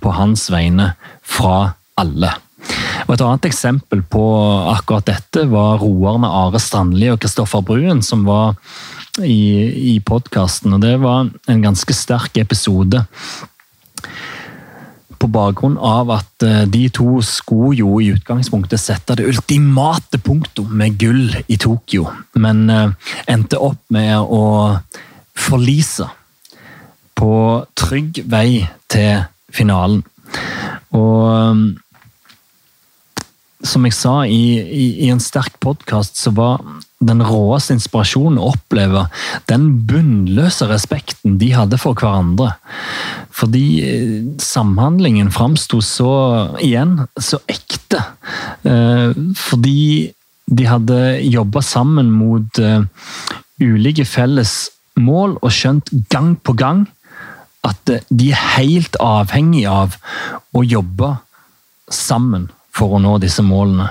på, 0.02 0.14
hans 0.18 0.48
vegne 0.50 0.92
fra 1.22 1.74
alle. 2.00 2.32
Og 3.04 3.14
Et 3.14 3.22
annet 3.22 3.46
eksempel 3.46 4.02
på 4.10 4.24
akkurat 4.72 5.06
dette 5.06 5.44
var 5.50 5.78
roerne 5.82 6.30
Are 6.42 6.60
Strandli 6.62 7.10
og 7.12 7.20
Kristoffer 7.22 7.62
Bruen, 7.62 8.02
som 8.02 8.24
var 8.26 8.56
i, 9.22 9.94
i 9.94 10.00
podkasten. 10.02 10.74
Det 10.82 10.96
var 11.02 11.28
en 11.30 11.62
ganske 11.62 11.94
sterk 11.94 12.40
episode 12.40 13.04
på 15.24 15.30
bakgrunn 15.32 15.76
av 15.80 16.10
at 16.12 16.44
eh, 16.44 16.64
de 16.68 16.84
to 16.92 17.18
skulle 17.24 17.78
jo 17.78 17.96
i 18.02 18.10
utgangspunktet 18.12 18.80
sette 18.80 19.16
det 19.16 19.28
ultimate 19.30 20.20
punktum 20.20 20.74
med 20.76 20.98
gull 21.00 21.32
i 21.48 21.56
Tokyo, 21.60 22.10
men 22.36 22.66
eh, 22.72 22.92
endte 23.30 23.60
opp 23.62 23.80
med 23.94 24.18
å 24.20 24.44
forlise 25.34 26.10
på 27.16 27.32
trygg 27.78 28.24
vei 28.28 28.66
til 28.92 29.24
finalen. 29.54 30.02
Og 30.94 31.16
eh, 31.30 31.64
som 33.64 33.84
jeg 33.88 33.96
sa 33.96 34.14
i, 34.28 34.58
i, 34.60 34.86
i 35.06 35.10
en 35.12 35.22
sterk 35.22 35.56
podkast, 35.64 36.18
så 36.20 36.32
var 36.36 36.62
den 37.04 37.22
råeste 37.24 37.74
inspirasjonen 37.76 38.38
å 38.40 38.52
oppleve 38.54 39.06
den 39.50 39.66
bunnløse 39.88 40.68
respekten 40.70 41.38
de 41.40 41.50
hadde 41.56 41.78
for 41.80 41.96
hverandre. 41.98 42.54
Fordi 43.34 43.64
eh, 43.84 44.18
samhandlingen 44.42 45.32
framsto 45.34 45.82
så, 45.84 46.12
igjen, 46.62 47.00
så 47.20 47.40
ekte. 47.50 48.02
Eh, 48.68 49.16
fordi 49.38 50.12
de 50.44 50.68
hadde 50.68 51.00
jobba 51.24 51.64
sammen 51.64 52.12
mot 52.12 52.60
eh, 52.60 52.84
ulike 53.62 54.06
felles 54.08 54.56
mål 55.00 55.38
og 55.40 55.52
skjønt 55.52 55.90
gang 56.12 56.34
på 56.36 56.54
gang 56.58 56.84
at 57.64 57.88
de 57.88 58.28
er 58.28 58.42
helt 58.58 58.96
avhengig 59.00 59.64
av 59.70 59.96
å 60.54 60.62
jobbe 60.62 61.14
sammen 61.90 62.50
for 62.74 62.96
å 62.96 63.02
nå 63.02 63.16
disse 63.22 63.44
målene. 63.44 63.90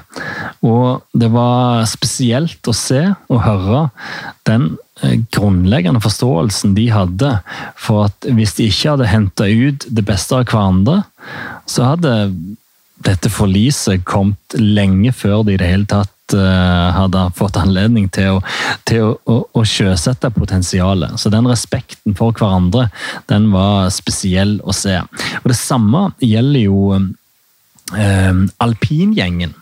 Og 0.64 1.04
det 1.16 1.30
var 1.34 1.84
spesielt 1.90 2.68
å 2.68 2.76
se 2.76 3.06
og 3.32 3.44
høre 3.46 3.86
den 4.48 4.74
eh, 5.04 5.20
grunnleggende 5.34 6.04
forståelsen 6.04 6.76
de 6.78 6.90
hadde 6.94 7.36
for 7.80 8.10
at 8.10 8.28
hvis 8.28 8.58
de 8.60 8.68
ikke 8.72 8.96
hadde 8.96 9.12
henta 9.12 9.48
ut 9.48 9.88
det 9.88 10.06
beste 10.08 10.40
av 10.40 10.48
hverandre, 10.50 11.02
så 11.70 11.94
hadde 11.94 12.18
dette 13.04 13.32
forliset 13.32 14.04
kommet 14.08 14.58
lenge 14.60 15.12
før 15.16 15.44
de 15.44 15.56
i 15.56 15.60
det 15.60 15.68
hele 15.68 15.88
tatt 15.90 16.36
eh, 16.36 16.90
hadde 16.96 17.26
fått 17.36 17.60
anledning 17.60 18.08
til 18.14 18.38
å, 18.38 18.44
til 18.88 19.10
å, 19.10 19.16
å, 19.28 19.40
å 19.60 19.66
sjøsette 19.68 20.32
potensialet. 20.36 21.18
Så 21.20 21.32
den 21.34 21.48
respekten 21.50 22.16
for 22.20 22.36
hverandre, 22.36 22.88
den 23.32 23.50
var 23.56 23.92
spesiell 23.96 24.58
å 24.64 24.76
se. 24.76 25.02
Og 25.44 25.52
Det 25.52 25.60
samme 25.60 26.10
gjelder 26.24 26.68
jo 26.68 26.80
Um, 27.92 28.50
alpingjengen. 28.58 29.54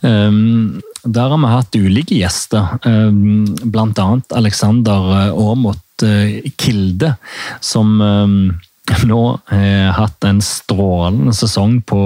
Um, 0.00 0.82
der 1.04 1.28
har 1.28 1.38
vi 1.38 1.50
hatt 1.52 1.76
ulike 1.76 2.16
gjester, 2.16 2.78
um, 2.84 3.44
bl.a. 3.62 4.06
Alexander 4.34 5.12
Aamodt 5.28 6.02
uh, 6.02 6.40
Kilde, 6.58 7.14
som 7.60 8.00
nå 9.10 9.20
har 9.50 9.94
hatt 9.96 10.24
en 10.24 10.38
strålende 10.42 11.32
sesong 11.34 11.80
på 11.90 12.00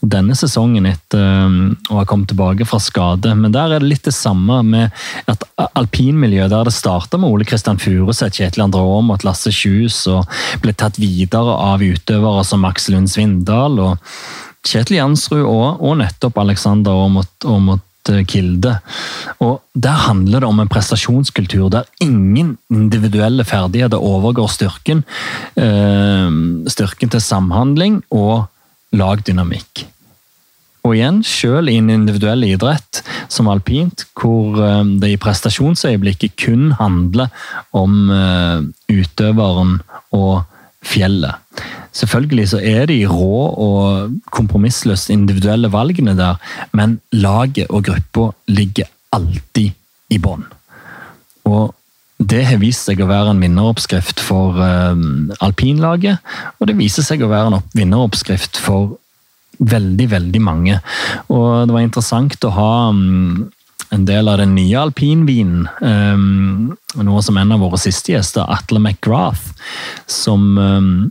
denne 0.00 0.32
sesongen 0.36 0.86
etter 0.88 1.52
å 1.92 1.98
ha 1.98 2.04
kommet 2.08 2.30
tilbake 2.32 2.64
fra 2.64 2.80
skade. 2.80 3.34
Men 3.36 3.52
der 3.52 3.74
er 3.76 3.84
det 3.84 3.90
litt 3.90 4.08
det 4.08 4.14
samme 4.16 4.62
med 4.64 5.28
et 5.28 5.44
alpinmiljø 5.60 6.48
der 6.48 6.64
det 6.64 6.72
starta 6.72 7.20
med 7.20 7.28
Ole 7.28 7.44
Kristian 7.48 7.80
Furuseth, 7.80 8.40
Kjetil 8.40 8.64
André 8.64 8.80
Aamodt, 8.80 9.28
Lasse 9.28 9.52
Kjus 9.52 10.00
og 10.08 10.24
ble 10.64 10.72
tatt 10.72 10.96
videre 10.98 11.60
av 11.68 11.84
utøvere 11.84 12.48
som 12.48 12.64
Max 12.64 12.88
Lund 12.88 13.12
Svindal. 13.12 13.76
og 13.84 14.16
Kjetil 14.64 14.98
Jansrud 14.98 15.44
og, 15.44 15.82
og 15.84 15.98
nettopp 16.00 16.38
Alexander 16.40 16.96
Aamodt 17.04 18.10
eh, 18.12 18.22
Kilde. 18.28 18.78
Og 19.44 19.60
Der 19.74 20.04
handler 20.06 20.40
det 20.40 20.48
om 20.48 20.60
en 20.62 20.70
prestasjonskultur 20.70 21.68
der 21.72 21.88
ingen 22.00 22.56
individuelle 22.72 23.44
ferdigheter 23.44 23.98
overgår 24.00 24.48
styrken. 24.48 25.04
Øh, 25.56 26.30
styrken 26.68 27.12
til 27.12 27.20
samhandling 27.20 28.02
og 28.10 28.46
lagdynamikk. 28.94 29.88
Og 30.84 30.96
igjen, 30.96 31.22
selv 31.24 31.68
i 31.72 31.78
en 31.80 31.88
individuell 31.90 32.44
idrett 32.44 33.00
som 33.32 33.48
alpint, 33.48 34.06
hvor 34.20 34.60
eh, 34.64 34.80
det 35.00 35.12
i 35.12 35.20
prestasjonsøyeblikket 35.20 36.36
kun 36.40 36.72
handler 36.80 37.28
om 37.72 38.08
utøveren 38.88 39.78
og 40.14 40.44
fjellet. 40.84 41.62
Selvfølgelig 41.94 42.48
så 42.50 42.60
er 42.62 42.88
de 42.90 42.98
rå 43.06 43.44
og 43.66 44.18
kompromissløst 44.34 45.12
individuelle 45.14 45.70
valgene 45.72 46.16
der, 46.18 46.40
men 46.72 46.98
laget 47.12 47.70
og 47.70 47.84
gruppa 47.86 48.32
ligger 48.50 48.90
alltid 49.14 49.70
i 50.10 50.18
bånn. 50.18 50.44
Og 51.46 51.74
det 52.18 52.44
har 52.48 52.60
vist 52.62 52.88
seg 52.88 53.02
å 53.02 53.08
være 53.10 53.34
en 53.34 53.42
vinneroppskrift 53.42 54.22
for 54.22 54.58
uh, 54.58 54.94
alpinlaget, 55.44 56.22
og 56.58 56.70
det 56.70 56.78
viser 56.78 57.06
seg 57.06 57.22
å 57.22 57.30
være 57.30 57.52
en 57.52 57.66
vinneroppskrift 57.74 58.58
for 58.62 58.96
veldig, 59.58 60.08
veldig 60.10 60.42
mange. 60.42 60.78
Og 61.30 61.68
det 61.68 61.74
var 61.76 61.84
interessant 61.84 62.46
å 62.46 62.54
ha 62.54 62.72
um, 62.90 63.50
en 63.90 64.04
del 64.08 64.28
av 64.28 64.38
den 64.38 64.54
nye 64.56 64.78
alpinvinen. 64.80 65.66
Um, 65.80 66.76
noe 66.94 67.22
som 67.22 67.36
en 67.40 67.52
av 67.54 67.62
våre 67.64 67.80
siste 67.80 68.14
gjester, 68.14 68.46
Atle 68.50 68.80
McGrath, 68.80 69.52
som 70.06 70.58
um, 70.58 71.10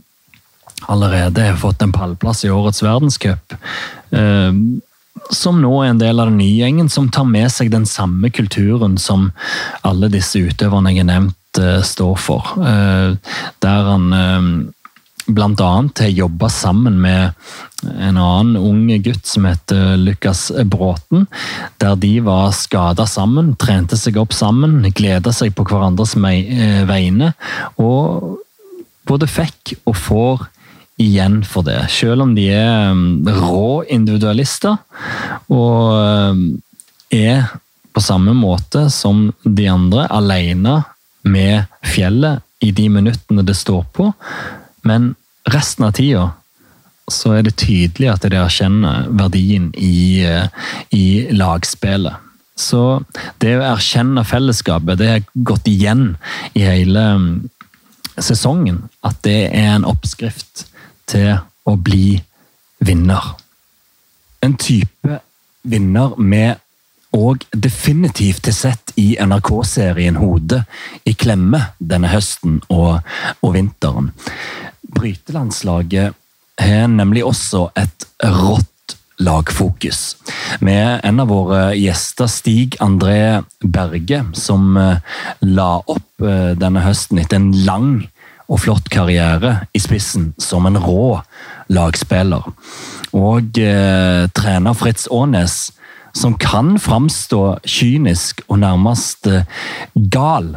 allerede 0.86 1.48
har 1.50 1.60
fått 1.60 1.82
en 1.82 1.92
pallplass 1.92 2.44
i 2.44 2.50
årets 2.50 2.82
verdenscup. 2.82 3.56
Um, 4.10 4.80
som 5.30 5.60
nå 5.62 5.72
er 5.82 5.92
en 5.92 6.02
del 6.02 6.20
av 6.20 6.28
den 6.28 6.40
nye 6.42 6.58
gjengen, 6.58 6.90
som 6.92 7.08
tar 7.12 7.26
med 7.28 7.48
seg 7.52 7.70
den 7.72 7.86
samme 7.88 8.28
kulturen 8.34 8.98
som 9.00 9.30
alle 9.86 10.10
disse 10.12 10.42
utøverne 10.42 10.92
jeg 10.92 11.04
har 11.04 11.10
nevnt, 11.12 11.60
uh, 11.60 11.80
står 11.84 12.16
for. 12.20 12.56
Uh, 12.60 13.16
der 13.64 13.92
han 13.92 14.10
blant 15.26 15.60
annet 15.60 16.04
har 16.04 16.12
jobba 16.12 16.48
sammen 16.52 17.00
med 17.00 17.32
en 17.84 18.16
annen 18.16 18.56
ung 18.56 18.86
gutt 19.02 19.26
som 19.26 19.44
heter 19.48 19.96
Lukas 20.00 20.52
Bråten. 20.64 21.26
Der 21.82 21.96
de 21.96 22.20
var 22.24 22.52
skada 22.56 23.06
sammen, 23.06 23.54
trente 23.60 23.98
seg 24.00 24.18
opp 24.20 24.32
sammen, 24.36 24.82
gleda 24.94 25.32
seg 25.32 25.54
på 25.56 25.66
hverandres 25.68 26.16
vegne. 26.16 27.32
Og 27.80 28.40
både 29.08 29.28
fikk 29.28 29.76
og 29.84 29.96
får 29.96 30.46
igjen 31.00 31.42
for 31.46 31.66
det. 31.66 31.80
Selv 31.90 32.24
om 32.24 32.34
de 32.36 32.48
er 32.54 32.92
um, 32.92 33.24
rå 33.26 33.82
individualister 33.90 34.78
og 35.52 35.94
um, 35.98 36.44
er 37.10 37.48
på 37.94 38.02
samme 38.02 38.34
måte 38.34 38.88
som 38.90 39.28
de 39.42 39.68
andre 39.70 40.06
alene 40.10 40.80
med 41.24 41.70
fjellet 41.86 42.42
i 42.64 42.72
de 42.74 42.88
minuttene 42.90 43.44
det 43.46 43.56
står 43.58 43.84
på. 43.94 44.10
Men 44.84 45.14
resten 45.50 45.86
av 45.88 45.94
tida 45.98 46.30
så 47.12 47.34
er 47.36 47.44
det 47.44 47.58
tydelig 47.60 48.08
at 48.14 48.24
de 48.24 48.38
erkjenner 48.40 49.08
verdien 49.12 49.68
i, 49.76 50.24
uh, 50.24 50.46
i 50.94 51.26
lagspillet. 51.34 52.20
Så 52.56 53.02
det 53.42 53.56
å 53.58 53.64
erkjenne 53.66 54.22
fellesskapet, 54.24 54.98
det 55.00 55.10
har 55.10 55.24
gått 55.34 55.66
igjen 55.68 56.14
i 56.54 56.62
hele 56.64 57.02
um, 57.18 57.28
sesongen. 58.16 58.84
At 59.04 59.18
det 59.26 59.50
er 59.50 59.74
en 59.74 59.88
oppskrift 59.88 60.66
til 61.10 61.34
å 61.68 61.76
bli 61.76 62.20
vinner. 62.84 63.34
En 64.44 64.54
type 64.60 65.18
vinner 65.64 66.14
med 66.20 66.60
og 67.14 67.44
definitivt 67.54 68.48
har 68.50 68.56
sett 68.56 68.92
i 68.98 69.14
NRK-serien 69.22 70.16
Hode 70.18 70.64
i 71.06 71.14
klemme 71.14 71.60
denne 71.78 72.10
høsten 72.10 72.58
og, 72.74 73.04
og 73.38 73.54
vinteren. 73.54 74.10
Brytelandslaget 74.94 76.14
har 76.60 76.86
nemlig 76.88 77.24
også 77.26 77.68
et 77.78 78.06
rått 78.22 78.96
lagfokus. 79.18 80.16
Med 80.60 81.00
en 81.06 81.20
av 81.22 81.30
våre 81.30 81.60
gjester, 81.78 82.28
Stig 82.30 82.78
André 82.82 83.42
Berge, 83.62 84.24
som 84.38 84.74
eh, 84.78 84.98
la 85.46 85.70
opp 85.80 86.24
eh, 86.24 86.52
denne 86.58 86.82
høsten 86.84 87.22
etter 87.22 87.40
en 87.40 87.52
lang 87.66 87.92
og 88.50 88.60
flott 88.64 88.90
karriere 88.92 89.64
i 89.72 89.80
spissen 89.80 90.32
som 90.42 90.66
en 90.68 90.78
rå 90.80 91.20
lagspiller. 91.72 92.44
Og 93.14 93.58
eh, 93.62 94.26
trener 94.36 94.76
Fritz 94.76 95.06
Aanes, 95.12 95.72
som 96.14 96.36
kan 96.38 96.76
framstå 96.78 97.42
kynisk 97.66 98.44
og 98.48 98.60
nærmest 98.62 99.30
eh, 99.30 99.46
gal. 99.94 100.56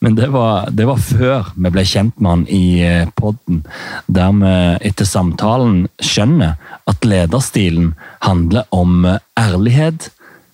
Men 0.00 0.14
det 0.14 0.28
var, 0.30 0.70
det 0.70 0.86
var, 0.86 1.00
før 1.02 1.50
vi 1.56 1.70
ble 1.74 1.82
kjent 1.88 2.20
med 2.22 2.30
han 2.30 2.44
i 2.54 2.64
eh, 2.86 3.08
podden, 3.18 3.64
der 4.06 4.34
vi 4.38 4.52
etter 4.90 5.08
samtalen 5.08 5.88
skjønner 5.98 6.54
at 6.88 7.06
lederstilen 7.08 7.94
handler 8.22 8.68
om 8.70 9.02
eh, 9.08 9.18
ærlighet 9.38 10.10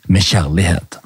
med 0.09 0.25
kjærlighet. 0.25 0.99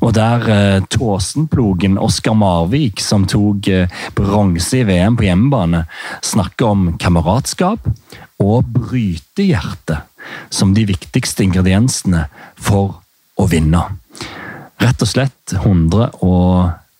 Og 0.00 0.14
der 0.14 0.48
eh, 0.52 0.84
Tåsenplogen 0.90 1.98
Oskar 1.98 2.36
Marvik, 2.38 3.02
som 3.02 3.26
tok 3.28 3.68
eh, 3.72 3.90
bronse 4.16 4.80
i 4.80 4.86
VM 4.86 5.18
på 5.18 5.26
hjemmebane, 5.26 5.84
snakker 6.22 6.72
om 6.72 6.88
kameratskap 7.00 7.88
og 8.38 8.68
brytehjerte 8.74 10.02
som 10.54 10.74
de 10.76 10.86
viktigste 10.88 11.44
ingrediensene 11.46 12.26
for 12.54 13.00
å 13.38 13.48
vinne. 13.50 13.84
Rett 14.78 15.02
og 15.02 15.10
slett 15.10 15.56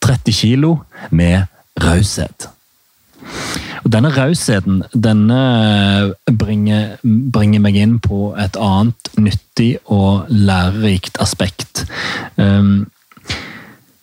130 0.04 0.32
kilo 0.32 0.78
med 1.10 1.46
raushet. 1.82 2.48
Denne 3.88 4.10
rausheten 4.12 4.82
denne 4.92 5.40
bringer, 6.26 6.98
bringer, 7.02 7.62
meg 7.62 7.78
inn 7.78 7.96
på 8.02 8.34
et 8.40 8.56
annet 8.60 9.10
nyttig 9.16 9.78
og 9.86 10.28
lærerikt 10.28 11.20
aspekt. 11.22 11.86
Um, 12.36 12.88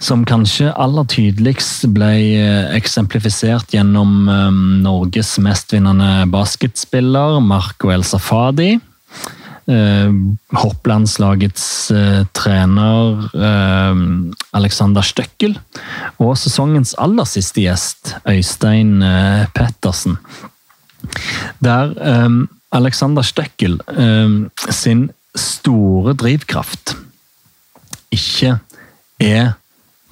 som 0.02 0.26
kanskje 0.28 0.74
aller 0.76 1.06
tydeligst 1.10 1.86
ble 1.96 2.10
eh, 2.36 2.66
eksemplifisert 2.76 3.72
gjennom 3.74 4.28
um, 4.28 4.58
Norges 4.84 5.32
mestvinnende 5.42 6.28
basketspiller 6.30 7.40
Marco 7.42 7.90
El 7.96 8.04
Safadi. 8.06 8.76
Uh, 9.66 10.14
hopplandslagets 10.54 11.90
uh, 11.90 12.22
trener 12.38 13.24
uh, 13.34 14.02
Alexander 14.54 15.02
Støkkel. 15.02 15.56
Og 16.22 16.36
sesongens 16.38 16.94
aller 17.02 17.26
siste 17.26 17.64
gjest, 17.64 18.14
Øystein 18.30 19.00
Pettersen. 19.58 20.20
Der 21.66 21.94
Alexander 22.74 23.22
Støkkel 23.26 23.80
sin 24.74 25.10
store 25.38 26.16
drivkraft 26.18 26.96
ikke 28.14 28.56
er 29.22 29.52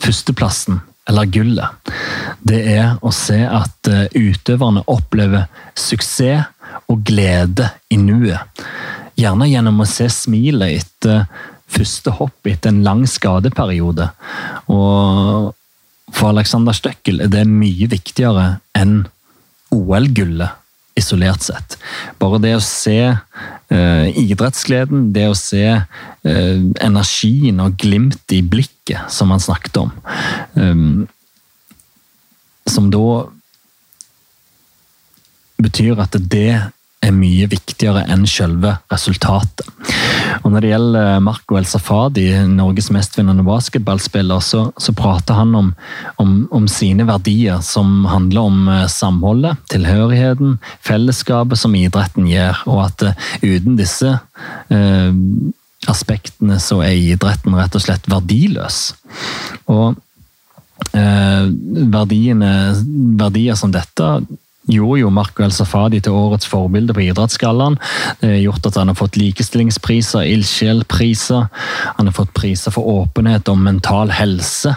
førsteplassen 0.04 0.82
eller 1.10 1.30
gullet. 1.34 1.94
Det 2.46 2.62
er 2.76 2.98
å 3.02 3.14
se 3.16 3.40
at 3.42 3.90
utøverne 4.14 4.86
opplever 4.92 5.48
suksess 5.74 6.46
og 6.92 7.02
glede 7.08 7.72
i 7.90 7.98
nuet. 7.98 8.44
Gjerne 9.20 9.50
gjennom 9.50 9.84
å 9.84 9.90
se 9.90 10.08
smilet 10.12 10.82
etter 10.82 11.26
første 11.74 12.14
hopp 12.20 12.50
etter 12.50 12.74
en 12.74 12.84
lang 12.86 13.04
skadeperiode. 13.10 14.10
Og 14.72 15.54
for 16.14 16.30
Alexander 16.30 16.76
Støkkel 16.76 17.24
er 17.24 17.32
det 17.34 17.46
mye 17.50 17.90
viktigere 17.90 18.58
enn 18.78 19.04
OL-gullet 19.74 20.60
isolert 21.00 21.42
sett. 21.42 21.78
Bare 22.22 22.38
det 22.42 22.54
å 22.58 22.62
se 22.64 23.00
eh, 23.10 24.20
idrettsgleden, 24.22 25.08
det 25.16 25.26
å 25.32 25.38
se 25.38 25.64
eh, 25.66 26.60
energien 26.86 27.64
og 27.64 27.78
glimt 27.82 28.36
i 28.36 28.44
blikket 28.46 29.10
som 29.14 29.34
han 29.34 29.42
snakket 29.42 29.80
om, 29.82 29.94
eh, 30.60 30.84
som 32.70 32.92
da 32.94 33.24
betyr 35.64 36.00
at 36.04 36.18
det 36.20 36.62
er 37.04 37.16
mye 37.16 37.48
viktigere 37.52 38.06
enn 38.12 38.26
selve 38.30 38.78
resultatet. 38.92 39.68
Og 40.44 40.52
Når 40.52 40.64
det 40.64 40.70
gjelder 40.72 41.24
Marco 41.24 41.58
El 41.60 41.68
Safadi, 41.68 42.28
Norges 42.50 42.90
mestvinnende 42.94 43.46
basketballspiller, 43.48 44.44
så, 44.44 44.66
så 44.80 44.94
prater 44.98 45.38
han 45.38 45.54
om, 45.56 45.72
om, 46.22 46.36
om, 46.52 46.68
sine 46.72 47.06
verdier, 47.08 47.62
som 47.66 48.06
handler 48.10 48.48
om 48.50 48.70
eh, 48.72 48.86
samholdet, 48.92 49.60
tilhørigheten, 49.74 50.58
fellesskapet 50.84 51.60
som 51.60 51.76
idretten 51.78 52.28
gir, 52.30 52.64
og 52.70 52.86
at 52.88 53.06
uh, 53.10 53.28
uten 53.44 53.78
disse 53.80 54.16
uh, 54.16 55.12
aspektene 55.92 56.60
så 56.64 56.82
er 56.86 56.96
idretten 56.96 57.56
rett 57.58 57.76
og 57.78 57.84
slett 57.84 58.08
verdiløs. 58.12 58.80
Og 59.72 60.00
uh, 60.96 61.44
verdiene, 61.98 62.54
verdier 63.20 63.60
som 63.60 63.74
dette 63.76 64.16
gjorde 64.70 65.02
jo 65.02 65.12
Marco 65.14 65.44
El 65.44 65.54
Safadi 65.56 66.00
til 66.04 66.16
årets 66.16 66.48
forbilde 66.48 66.96
på 66.96 67.04
Idrettsgallaen. 67.04 67.78
Det 68.22 68.32
har 68.32 68.42
gjort 68.46 68.70
at 68.70 68.80
han 68.80 68.92
har 68.92 68.98
fått 69.00 69.20
likestillingspriser, 69.20 70.28
ildsjelpriser. 70.34 71.48
Han 71.98 72.10
har 72.10 72.16
fått 72.16 72.34
priser 72.38 72.76
for 72.76 72.88
åpenhet 73.02 73.50
om 73.52 73.64
mental 73.66 74.14
helse. 74.16 74.76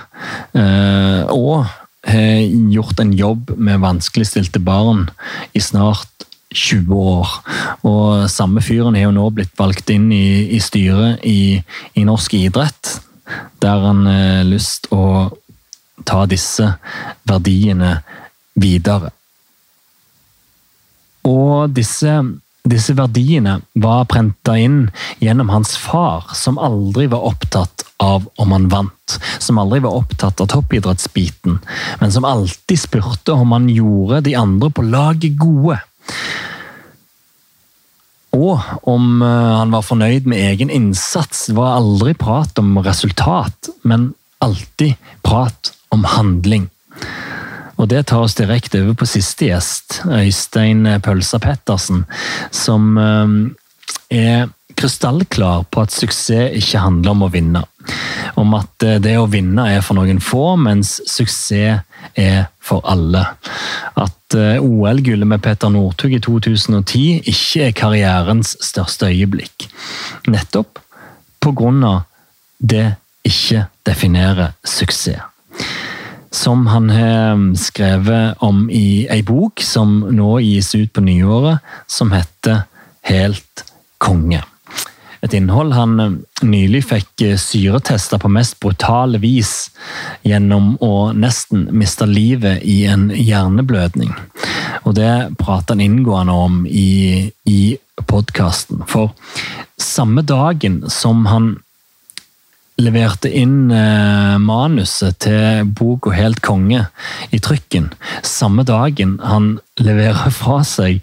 Eh, 0.56 1.22
og 1.30 1.66
har 2.06 2.42
gjort 2.70 3.00
en 3.02 3.12
jobb 3.12 3.50
med 3.58 3.82
vanskeligstilte 3.82 4.60
barn 4.62 5.08
i 5.52 5.60
snart 5.60 6.26
20 6.54 6.94
år. 6.94 7.32
Og 7.86 8.30
samme 8.30 8.62
fyren 8.64 8.94
har 8.94 9.08
jo 9.08 9.16
nå 9.16 9.26
blitt 9.34 9.54
valgt 9.58 9.90
inn 9.92 10.08
i, 10.14 10.46
i 10.56 10.60
styret 10.62 11.24
i, 11.26 11.58
i, 11.94 12.04
norsk 12.06 12.36
idrett, 12.38 12.96
der 13.62 13.82
han 13.88 14.06
har 14.06 14.46
lyst 14.46 14.88
å 14.94 15.28
ta 16.06 16.22
disse 16.30 16.76
verdiene 17.26 17.98
videre. 18.54 19.10
Og 21.26 21.72
disse, 21.74 22.20
disse 22.66 22.94
verdiene 22.98 23.58
var 23.74 24.06
prenta 24.10 24.56
inn 24.60 24.86
gjennom 25.22 25.50
hans 25.50 25.74
far, 25.80 26.30
som 26.34 26.60
aldri 26.62 27.08
var 27.10 27.26
opptatt 27.26 27.86
av 28.02 28.28
om 28.36 28.52
han 28.54 28.68
vant. 28.70 29.18
Som 29.42 29.58
aldri 29.58 29.80
var 29.84 29.98
opptatt 29.98 30.40
av 30.42 30.50
toppidrettsbiten, 30.52 31.60
men 32.00 32.12
som 32.12 32.26
alltid 32.26 32.80
spurte 32.80 33.34
om 33.34 33.54
han 33.56 33.70
gjorde 33.72 34.22
de 34.28 34.36
andre 34.38 34.70
på 34.70 34.86
laget 34.86 35.38
gode. 35.40 35.80
Og 38.36 38.60
om 38.84 39.22
eh, 39.24 39.52
han 39.56 39.72
var 39.72 39.86
fornøyd 39.86 40.26
med 40.28 40.42
egen 40.50 40.70
innsats, 40.72 41.48
var 41.56 41.78
aldri 41.78 42.12
prat 42.18 42.58
om 42.60 42.76
resultat, 42.84 43.70
men 43.82 44.10
alltid 44.44 44.98
prat 45.24 45.72
om 45.94 46.04
handling. 46.04 46.68
Og 47.76 47.88
Det 47.88 48.06
tar 48.08 48.24
oss 48.24 48.36
direkte 48.38 48.80
over 48.82 48.96
på 48.96 49.08
siste 49.08 49.50
gjest, 49.50 50.00
Øystein 50.08 50.86
Pølsa 51.04 51.38
Pettersen, 51.42 52.04
som 52.50 52.96
eh, 52.98 53.34
er 54.16 54.48
krystallklar 54.76 55.64
på 55.72 55.84
at 55.84 55.94
suksess 55.94 56.56
ikke 56.56 56.82
handler 56.82 57.14
om 57.14 57.24
å 57.26 57.30
vinne. 57.32 57.62
Om 58.36 58.56
at 58.58 58.84
eh, 58.84 58.98
det 59.02 59.16
å 59.20 59.28
vinne 59.30 59.68
er 59.76 59.84
for 59.84 59.98
noen 59.98 60.20
få, 60.24 60.56
mens 60.60 60.98
suksess 61.08 61.78
er 62.16 62.48
for 62.64 62.84
alle. 62.88 63.22
At 63.96 64.36
eh, 64.36 64.60
OL-gullet 64.60 65.28
med 65.28 65.44
Petter 65.44 65.72
Northug 65.72 66.16
i 66.16 66.22
2010 66.22 67.30
ikke 67.32 67.68
er 67.68 67.76
karrierens 67.76 68.56
største 68.64 69.10
øyeblikk. 69.12 69.68
Nettopp 70.28 70.82
på 71.40 71.54
grunn 71.56 71.84
av 71.86 72.04
det 72.58 72.96
ikke 73.26 73.66
definerer 73.86 74.54
suksess. 74.66 75.35
Som 76.30 76.66
han 76.66 76.90
har 76.90 77.44
skrevet 77.58 78.42
om 78.44 78.66
i 78.70 79.06
ei 79.10 79.22
bok 79.26 79.62
som 79.62 80.00
nå 80.10 80.38
gis 80.44 80.74
ut 80.74 80.92
på 80.92 81.04
nyåret, 81.06 81.62
som 81.86 82.12
heter 82.12 82.66
Helt 83.06 83.62
konge. 84.02 84.42
Et 85.26 85.34
innhold 85.34 85.72
han 85.74 86.00
eh, 86.00 86.16
nylig 86.46 86.84
fikk 86.86 87.22
eh, 87.26 87.38
syretesta 87.40 88.18
på 88.22 88.30
mest 88.30 88.58
brutale 88.62 89.18
vis 89.22 89.70
gjennom 90.26 90.74
å 90.84 91.10
nesten 91.16 91.66
miste 91.74 92.06
livet 92.06 92.62
i 92.66 92.84
en 92.90 93.08
hjerneblødning. 93.10 94.12
Og 94.84 94.94
det 94.98 95.12
prater 95.40 95.74
han 95.74 95.82
inngående 95.82 96.36
om 96.46 96.60
i, 96.66 97.30
i 97.48 97.60
podkasten. 98.06 98.84
For 98.86 99.14
samme 99.80 100.22
dagen 100.26 100.84
som 100.92 101.26
han 101.30 101.56
leverte 102.80 103.30
inn 103.32 103.70
eh, 103.72 104.36
manuset 104.42 105.18
til 105.24 105.68
boka 105.78 106.12
Helt 106.16 106.42
konge 106.44 106.86
i 107.32 107.40
trykken, 107.42 107.90
samme 108.22 108.66
dagen 108.68 109.16
han 109.24 109.56
leverer 109.80 110.32
fra 110.40 110.60
seg 110.66 111.00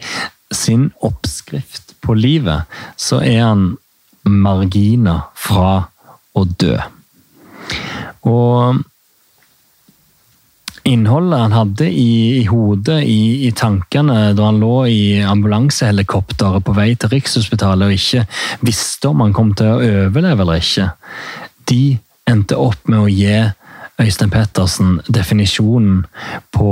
sin 0.54 0.92
oppskrift 1.02 1.96
på 2.04 2.14
livet, 2.18 2.70
så 3.00 3.22
er 3.26 3.42
han 3.42 3.68
marginer 4.24 5.30
fra 5.40 5.88
å 6.38 6.44
dø. 6.46 6.76
Og 8.30 8.84
innholdet 10.84 11.40
han 11.40 11.56
hadde 11.56 11.88
i, 11.88 12.42
i 12.42 12.46
hodet, 12.48 13.00
i, 13.08 13.48
i, 13.48 13.52
tankene, 13.56 14.34
da 14.36 14.50
han 14.50 14.60
lå 14.62 14.76
i 14.92 15.04
ambulansehelikopteret 15.26 16.66
på 16.68 16.76
vei 16.76 16.90
til 17.00 17.14
Rikshospitalet 17.14 17.88
og 17.88 17.96
ikke 17.98 18.26
visste 18.68 19.12
om 19.12 19.24
han 19.24 19.36
kom 19.36 19.54
til 19.58 19.72
å 19.72 19.80
overleve 20.08 20.44
eller 20.44 20.64
ikke, 20.64 20.90
de 21.70 21.98
endte 22.30 22.58
opp 22.60 22.88
med 22.90 23.04
å 23.04 23.12
gi 23.12 23.36
Øystein 24.02 24.32
Pettersen 24.34 24.98
definisjonen 25.08 26.04
på 26.56 26.72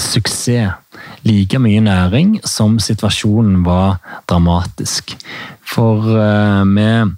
suksess. 0.00 0.74
Like 1.26 1.58
mye 1.58 1.82
næring 1.82 2.36
som 2.46 2.78
situasjonen 2.80 3.64
var 3.66 3.98
dramatisk. 4.30 5.16
For 5.66 6.02
uh, 6.06 6.64
med 6.64 7.16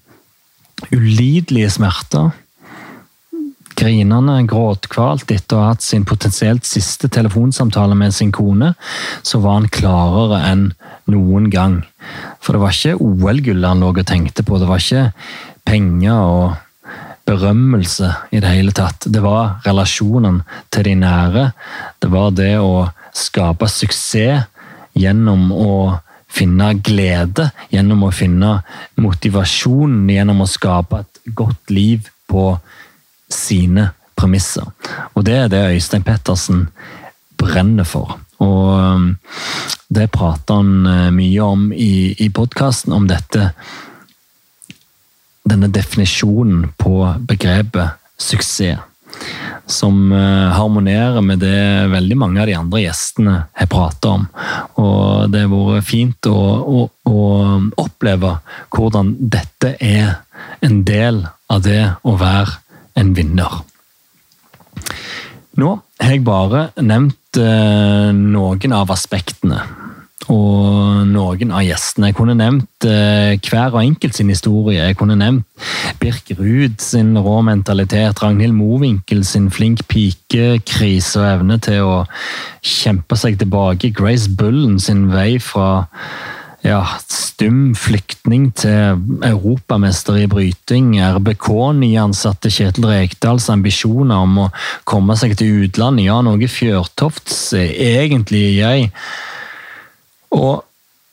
ulidelige 0.95 1.71
smerter 1.77 2.31
Grinende, 3.79 4.41
gråtkvalt 4.51 5.31
etter 5.31 5.55
å 5.55 5.61
ha 5.63 5.67
hatt 5.71 5.85
sin 5.87 6.03
potensielt 6.09 6.67
siste 6.67 7.07
telefonsamtale 7.15 7.95
med 7.95 8.15
sin 8.17 8.33
kone, 8.35 8.73
så 9.23 9.39
var 9.45 9.61
han 9.61 9.69
klarere 9.71 10.41
enn 10.49 10.65
noen 11.07 11.47
gang. 11.53 11.77
For 12.43 12.57
det 12.57 12.63
var 12.65 12.75
ikke 12.75 12.99
OL-gullet 12.99 13.69
han 13.71 13.85
lå 13.85 13.93
og 13.93 14.01
tenkte 14.09 14.43
på, 14.43 14.59
det 14.59 14.67
var 14.67 14.83
ikke 14.83 15.05
penger 15.69 16.19
og 16.19 16.57
berømmelse 17.29 18.11
i 18.33 18.41
det 18.41 18.51
hele 18.51 18.73
tatt. 18.77 19.07
Det 19.07 19.21
var 19.23 19.59
relasjonen 19.67 20.43
til 20.73 20.89
de 20.89 20.95
nære. 21.03 21.51
Det 22.01 22.11
var 22.13 22.33
det 22.37 22.55
å 22.61 22.89
skape 23.17 23.69
suksess 23.71 24.47
gjennom 24.99 25.51
å 25.53 25.73
finne 26.29 26.73
glede, 26.85 27.49
gjennom 27.73 28.07
å 28.09 28.13
finne 28.15 28.59
motivasjon, 29.01 30.03
gjennom 30.11 30.45
å 30.45 30.49
skape 30.49 31.03
et 31.05 31.21
godt 31.39 31.73
liv 31.73 32.09
på 32.29 32.51
sine 33.33 33.91
premisser. 34.19 34.67
Og 35.15 35.25
det 35.29 35.37
er 35.45 35.53
det 35.53 35.67
Øystein 35.75 36.05
Pettersen 36.07 36.67
brenner 37.39 37.87
for. 37.89 38.19
Og 38.45 38.69
um, 38.75 39.09
det 39.89 40.11
prater 40.15 40.61
han 40.61 40.87
uh, 40.87 41.09
mye 41.15 41.45
om 41.45 41.69
i, 41.73 42.15
i 42.19 42.29
podkasten, 42.35 42.95
om 42.95 43.09
dette 43.11 43.53
Denne 45.49 45.71
definisjonen 45.73 46.69
på 46.81 47.01
begrepet 47.29 47.97
suksess 48.21 48.85
som 49.69 50.13
eh, 50.13 50.49
harmonerer 50.57 51.21
med 51.21 51.43
det 51.45 51.89
veldig 51.93 52.17
mange 52.17 52.41
av 52.41 52.49
de 52.49 52.57
andre 52.57 52.83
gjestene 52.83 53.35
har 53.53 53.71
pratet 53.71 54.09
om. 54.09 54.27
Og 54.81 55.29
det 55.33 55.45
har 55.45 55.53
vært 55.53 55.89
fint 55.89 56.29
å, 56.31 56.39
å, 56.63 56.85
å, 57.09 57.25
oppleve 57.81 58.39
hvordan 58.75 59.15
dette 59.19 59.75
er 59.85 60.23
en 60.65 60.81
del 60.89 61.25
av 61.53 61.65
det 61.67 61.83
å 62.03 62.17
være 62.21 62.57
en 62.99 63.13
vinner. 63.17 63.61
Nå 65.59 65.75
har 66.01 66.15
jeg 66.15 66.25
bare 66.27 66.69
nevnt 66.81 67.41
eh, 67.43 68.11
noen 68.15 68.77
av 68.79 68.95
aspektene 68.95 69.65
og 70.33 71.07
noen 71.09 71.53
av 71.57 71.65
gjestene. 71.65 72.11
Jeg 72.11 72.17
kunne 72.19 72.37
nevnt 72.37 72.87
eh, 72.87 73.39
hver 73.41 73.73
og 73.73 73.81
enkelt 73.81 74.17
sin 74.17 74.33
historie. 74.33 74.83
Jeg 74.83 74.99
kunne 75.01 75.17
nevnt 75.19 75.47
Birk 76.03 76.33
Ruud 76.39 76.79
sin 76.85 77.15
rå 77.17 77.39
mentalitet, 77.47 78.21
Ragnhild 78.23 78.57
Mowinckel 78.57 79.25
sin 79.27 79.49
flink 79.55 79.87
pikekrise 79.89 81.23
og 81.23 81.29
evne 81.31 81.61
til 81.65 81.87
å 81.87 81.95
kjempe 82.61 83.17
seg 83.19 83.39
tilbake, 83.41 83.95
Grace 83.97 84.29
Bullen 84.29 84.77
sin 84.83 85.09
vei 85.15 85.39
fra 85.43 85.87
ja, 86.67 86.83
stum 87.09 87.73
flyktning 87.79 88.49
til 88.59 88.99
europamester 89.25 90.19
i 90.19 90.27
bryting. 90.29 90.97
RBK-nyansatte 91.17 92.51
Kjetil 92.53 92.89
Rekdals 92.91 93.49
ambisjoner 93.53 94.27
om 94.27 94.45
å 94.45 94.51
komme 94.89 95.17
seg 95.17 95.39
til 95.39 95.65
utlandet. 95.65 96.09
Ja, 96.11 96.21
noe 96.27 96.51
Fjørtofts 96.51 97.53
egentlig 97.57 98.45
jeg 98.59 98.91
og 100.35 100.65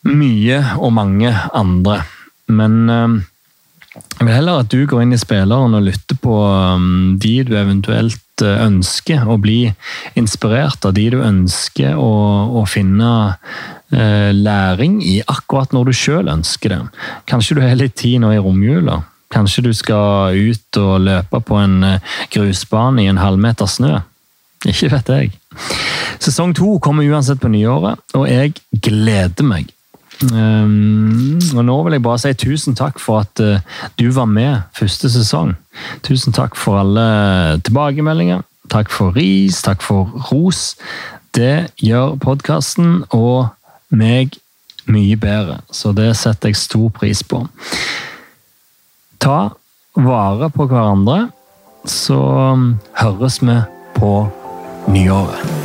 mye 0.06 0.60
og 0.78 0.94
mange 0.96 1.32
andre. 1.56 2.02
Men 2.52 2.78
eh, 2.90 3.16
jeg 4.20 4.28
vil 4.28 4.36
heller 4.36 4.62
at 4.64 4.72
du 4.72 4.86
går 4.90 5.06
inn 5.06 5.16
i 5.16 5.20
spilleren 5.20 5.78
og 5.78 5.86
lytter 5.88 6.20
på 6.22 6.36
um, 6.36 7.16
de 7.22 7.36
du 7.48 7.54
eventuelt 7.58 8.44
eh, 8.44 8.62
ønsker 8.66 9.26
å 9.28 9.38
bli 9.42 9.72
inspirert 10.20 10.86
av, 10.86 10.96
de 10.98 11.08
du 11.16 11.20
ønsker 11.24 11.96
å, 11.96 12.14
å 12.62 12.66
finne 12.70 13.12
læring 13.96 14.98
i 15.06 15.20
akkurat 15.30 15.72
når 15.72 15.88
du 15.88 15.96
sjøl 15.96 16.28
ønsker 16.28 16.74
det. 16.74 16.80
Kanskje 17.30 17.56
du 17.56 17.62
har 17.64 17.78
litt 17.80 17.94
tid 18.02 18.18
nå 18.20 18.32
i 18.34 18.42
romjula. 18.42 18.98
Kanskje 19.32 19.62
du 19.68 19.70
skal 19.78 20.36
ut 20.36 20.80
og 20.82 21.06
løpe 21.06 21.40
på 21.46 21.60
en 21.62 21.78
grusbane 22.34 23.06
i 23.06 23.08
en 23.12 23.22
halvmeter 23.22 23.70
snø. 23.70 24.02
Ikke 24.66 24.90
vet 24.96 25.10
jeg. 25.14 25.32
Sesong 26.24 26.56
to 26.56 26.78
kommer 26.82 27.06
uansett 27.06 27.42
på 27.42 27.52
nyåret, 27.52 28.00
og 28.18 28.28
jeg 28.30 28.56
gleder 28.82 29.46
meg. 29.46 29.72
Um, 30.32 31.40
og 31.56 31.66
Nå 31.68 31.76
vil 31.84 31.98
jeg 31.98 32.04
bare 32.06 32.22
si 32.24 32.32
tusen 32.40 32.78
takk 32.78 33.02
for 33.04 33.26
at 33.26 33.42
uh, 33.44 33.60
du 34.00 34.08
var 34.16 34.30
med 34.32 34.64
første 34.78 35.12
sesong. 35.12 35.56
Tusen 36.08 36.34
takk 36.36 36.56
for 36.56 36.80
alle 36.80 37.60
tilbakemeldinger. 37.68 38.46
Takk 38.72 38.90
for 38.90 39.16
ris, 39.18 39.62
takk 39.66 39.84
for 39.86 40.10
ros. 40.32 40.74
Det 41.36 41.68
gjør 41.84 42.16
podkasten 42.24 43.04
og 43.14 43.52
meg 43.92 44.40
mye 44.90 45.18
bedre, 45.20 45.60
så 45.74 45.92
det 45.98 46.14
setter 46.18 46.54
jeg 46.54 46.62
stor 46.62 46.90
pris 46.96 47.22
på. 47.26 47.44
Ta 49.20 49.40
vare 49.96 50.50
på 50.54 50.68
hverandre, 50.70 51.30
så 51.90 52.18
um, 52.56 52.68
høres 53.02 53.42
vi 53.44 53.60
på 53.98 54.12
nyåret. 54.88 55.65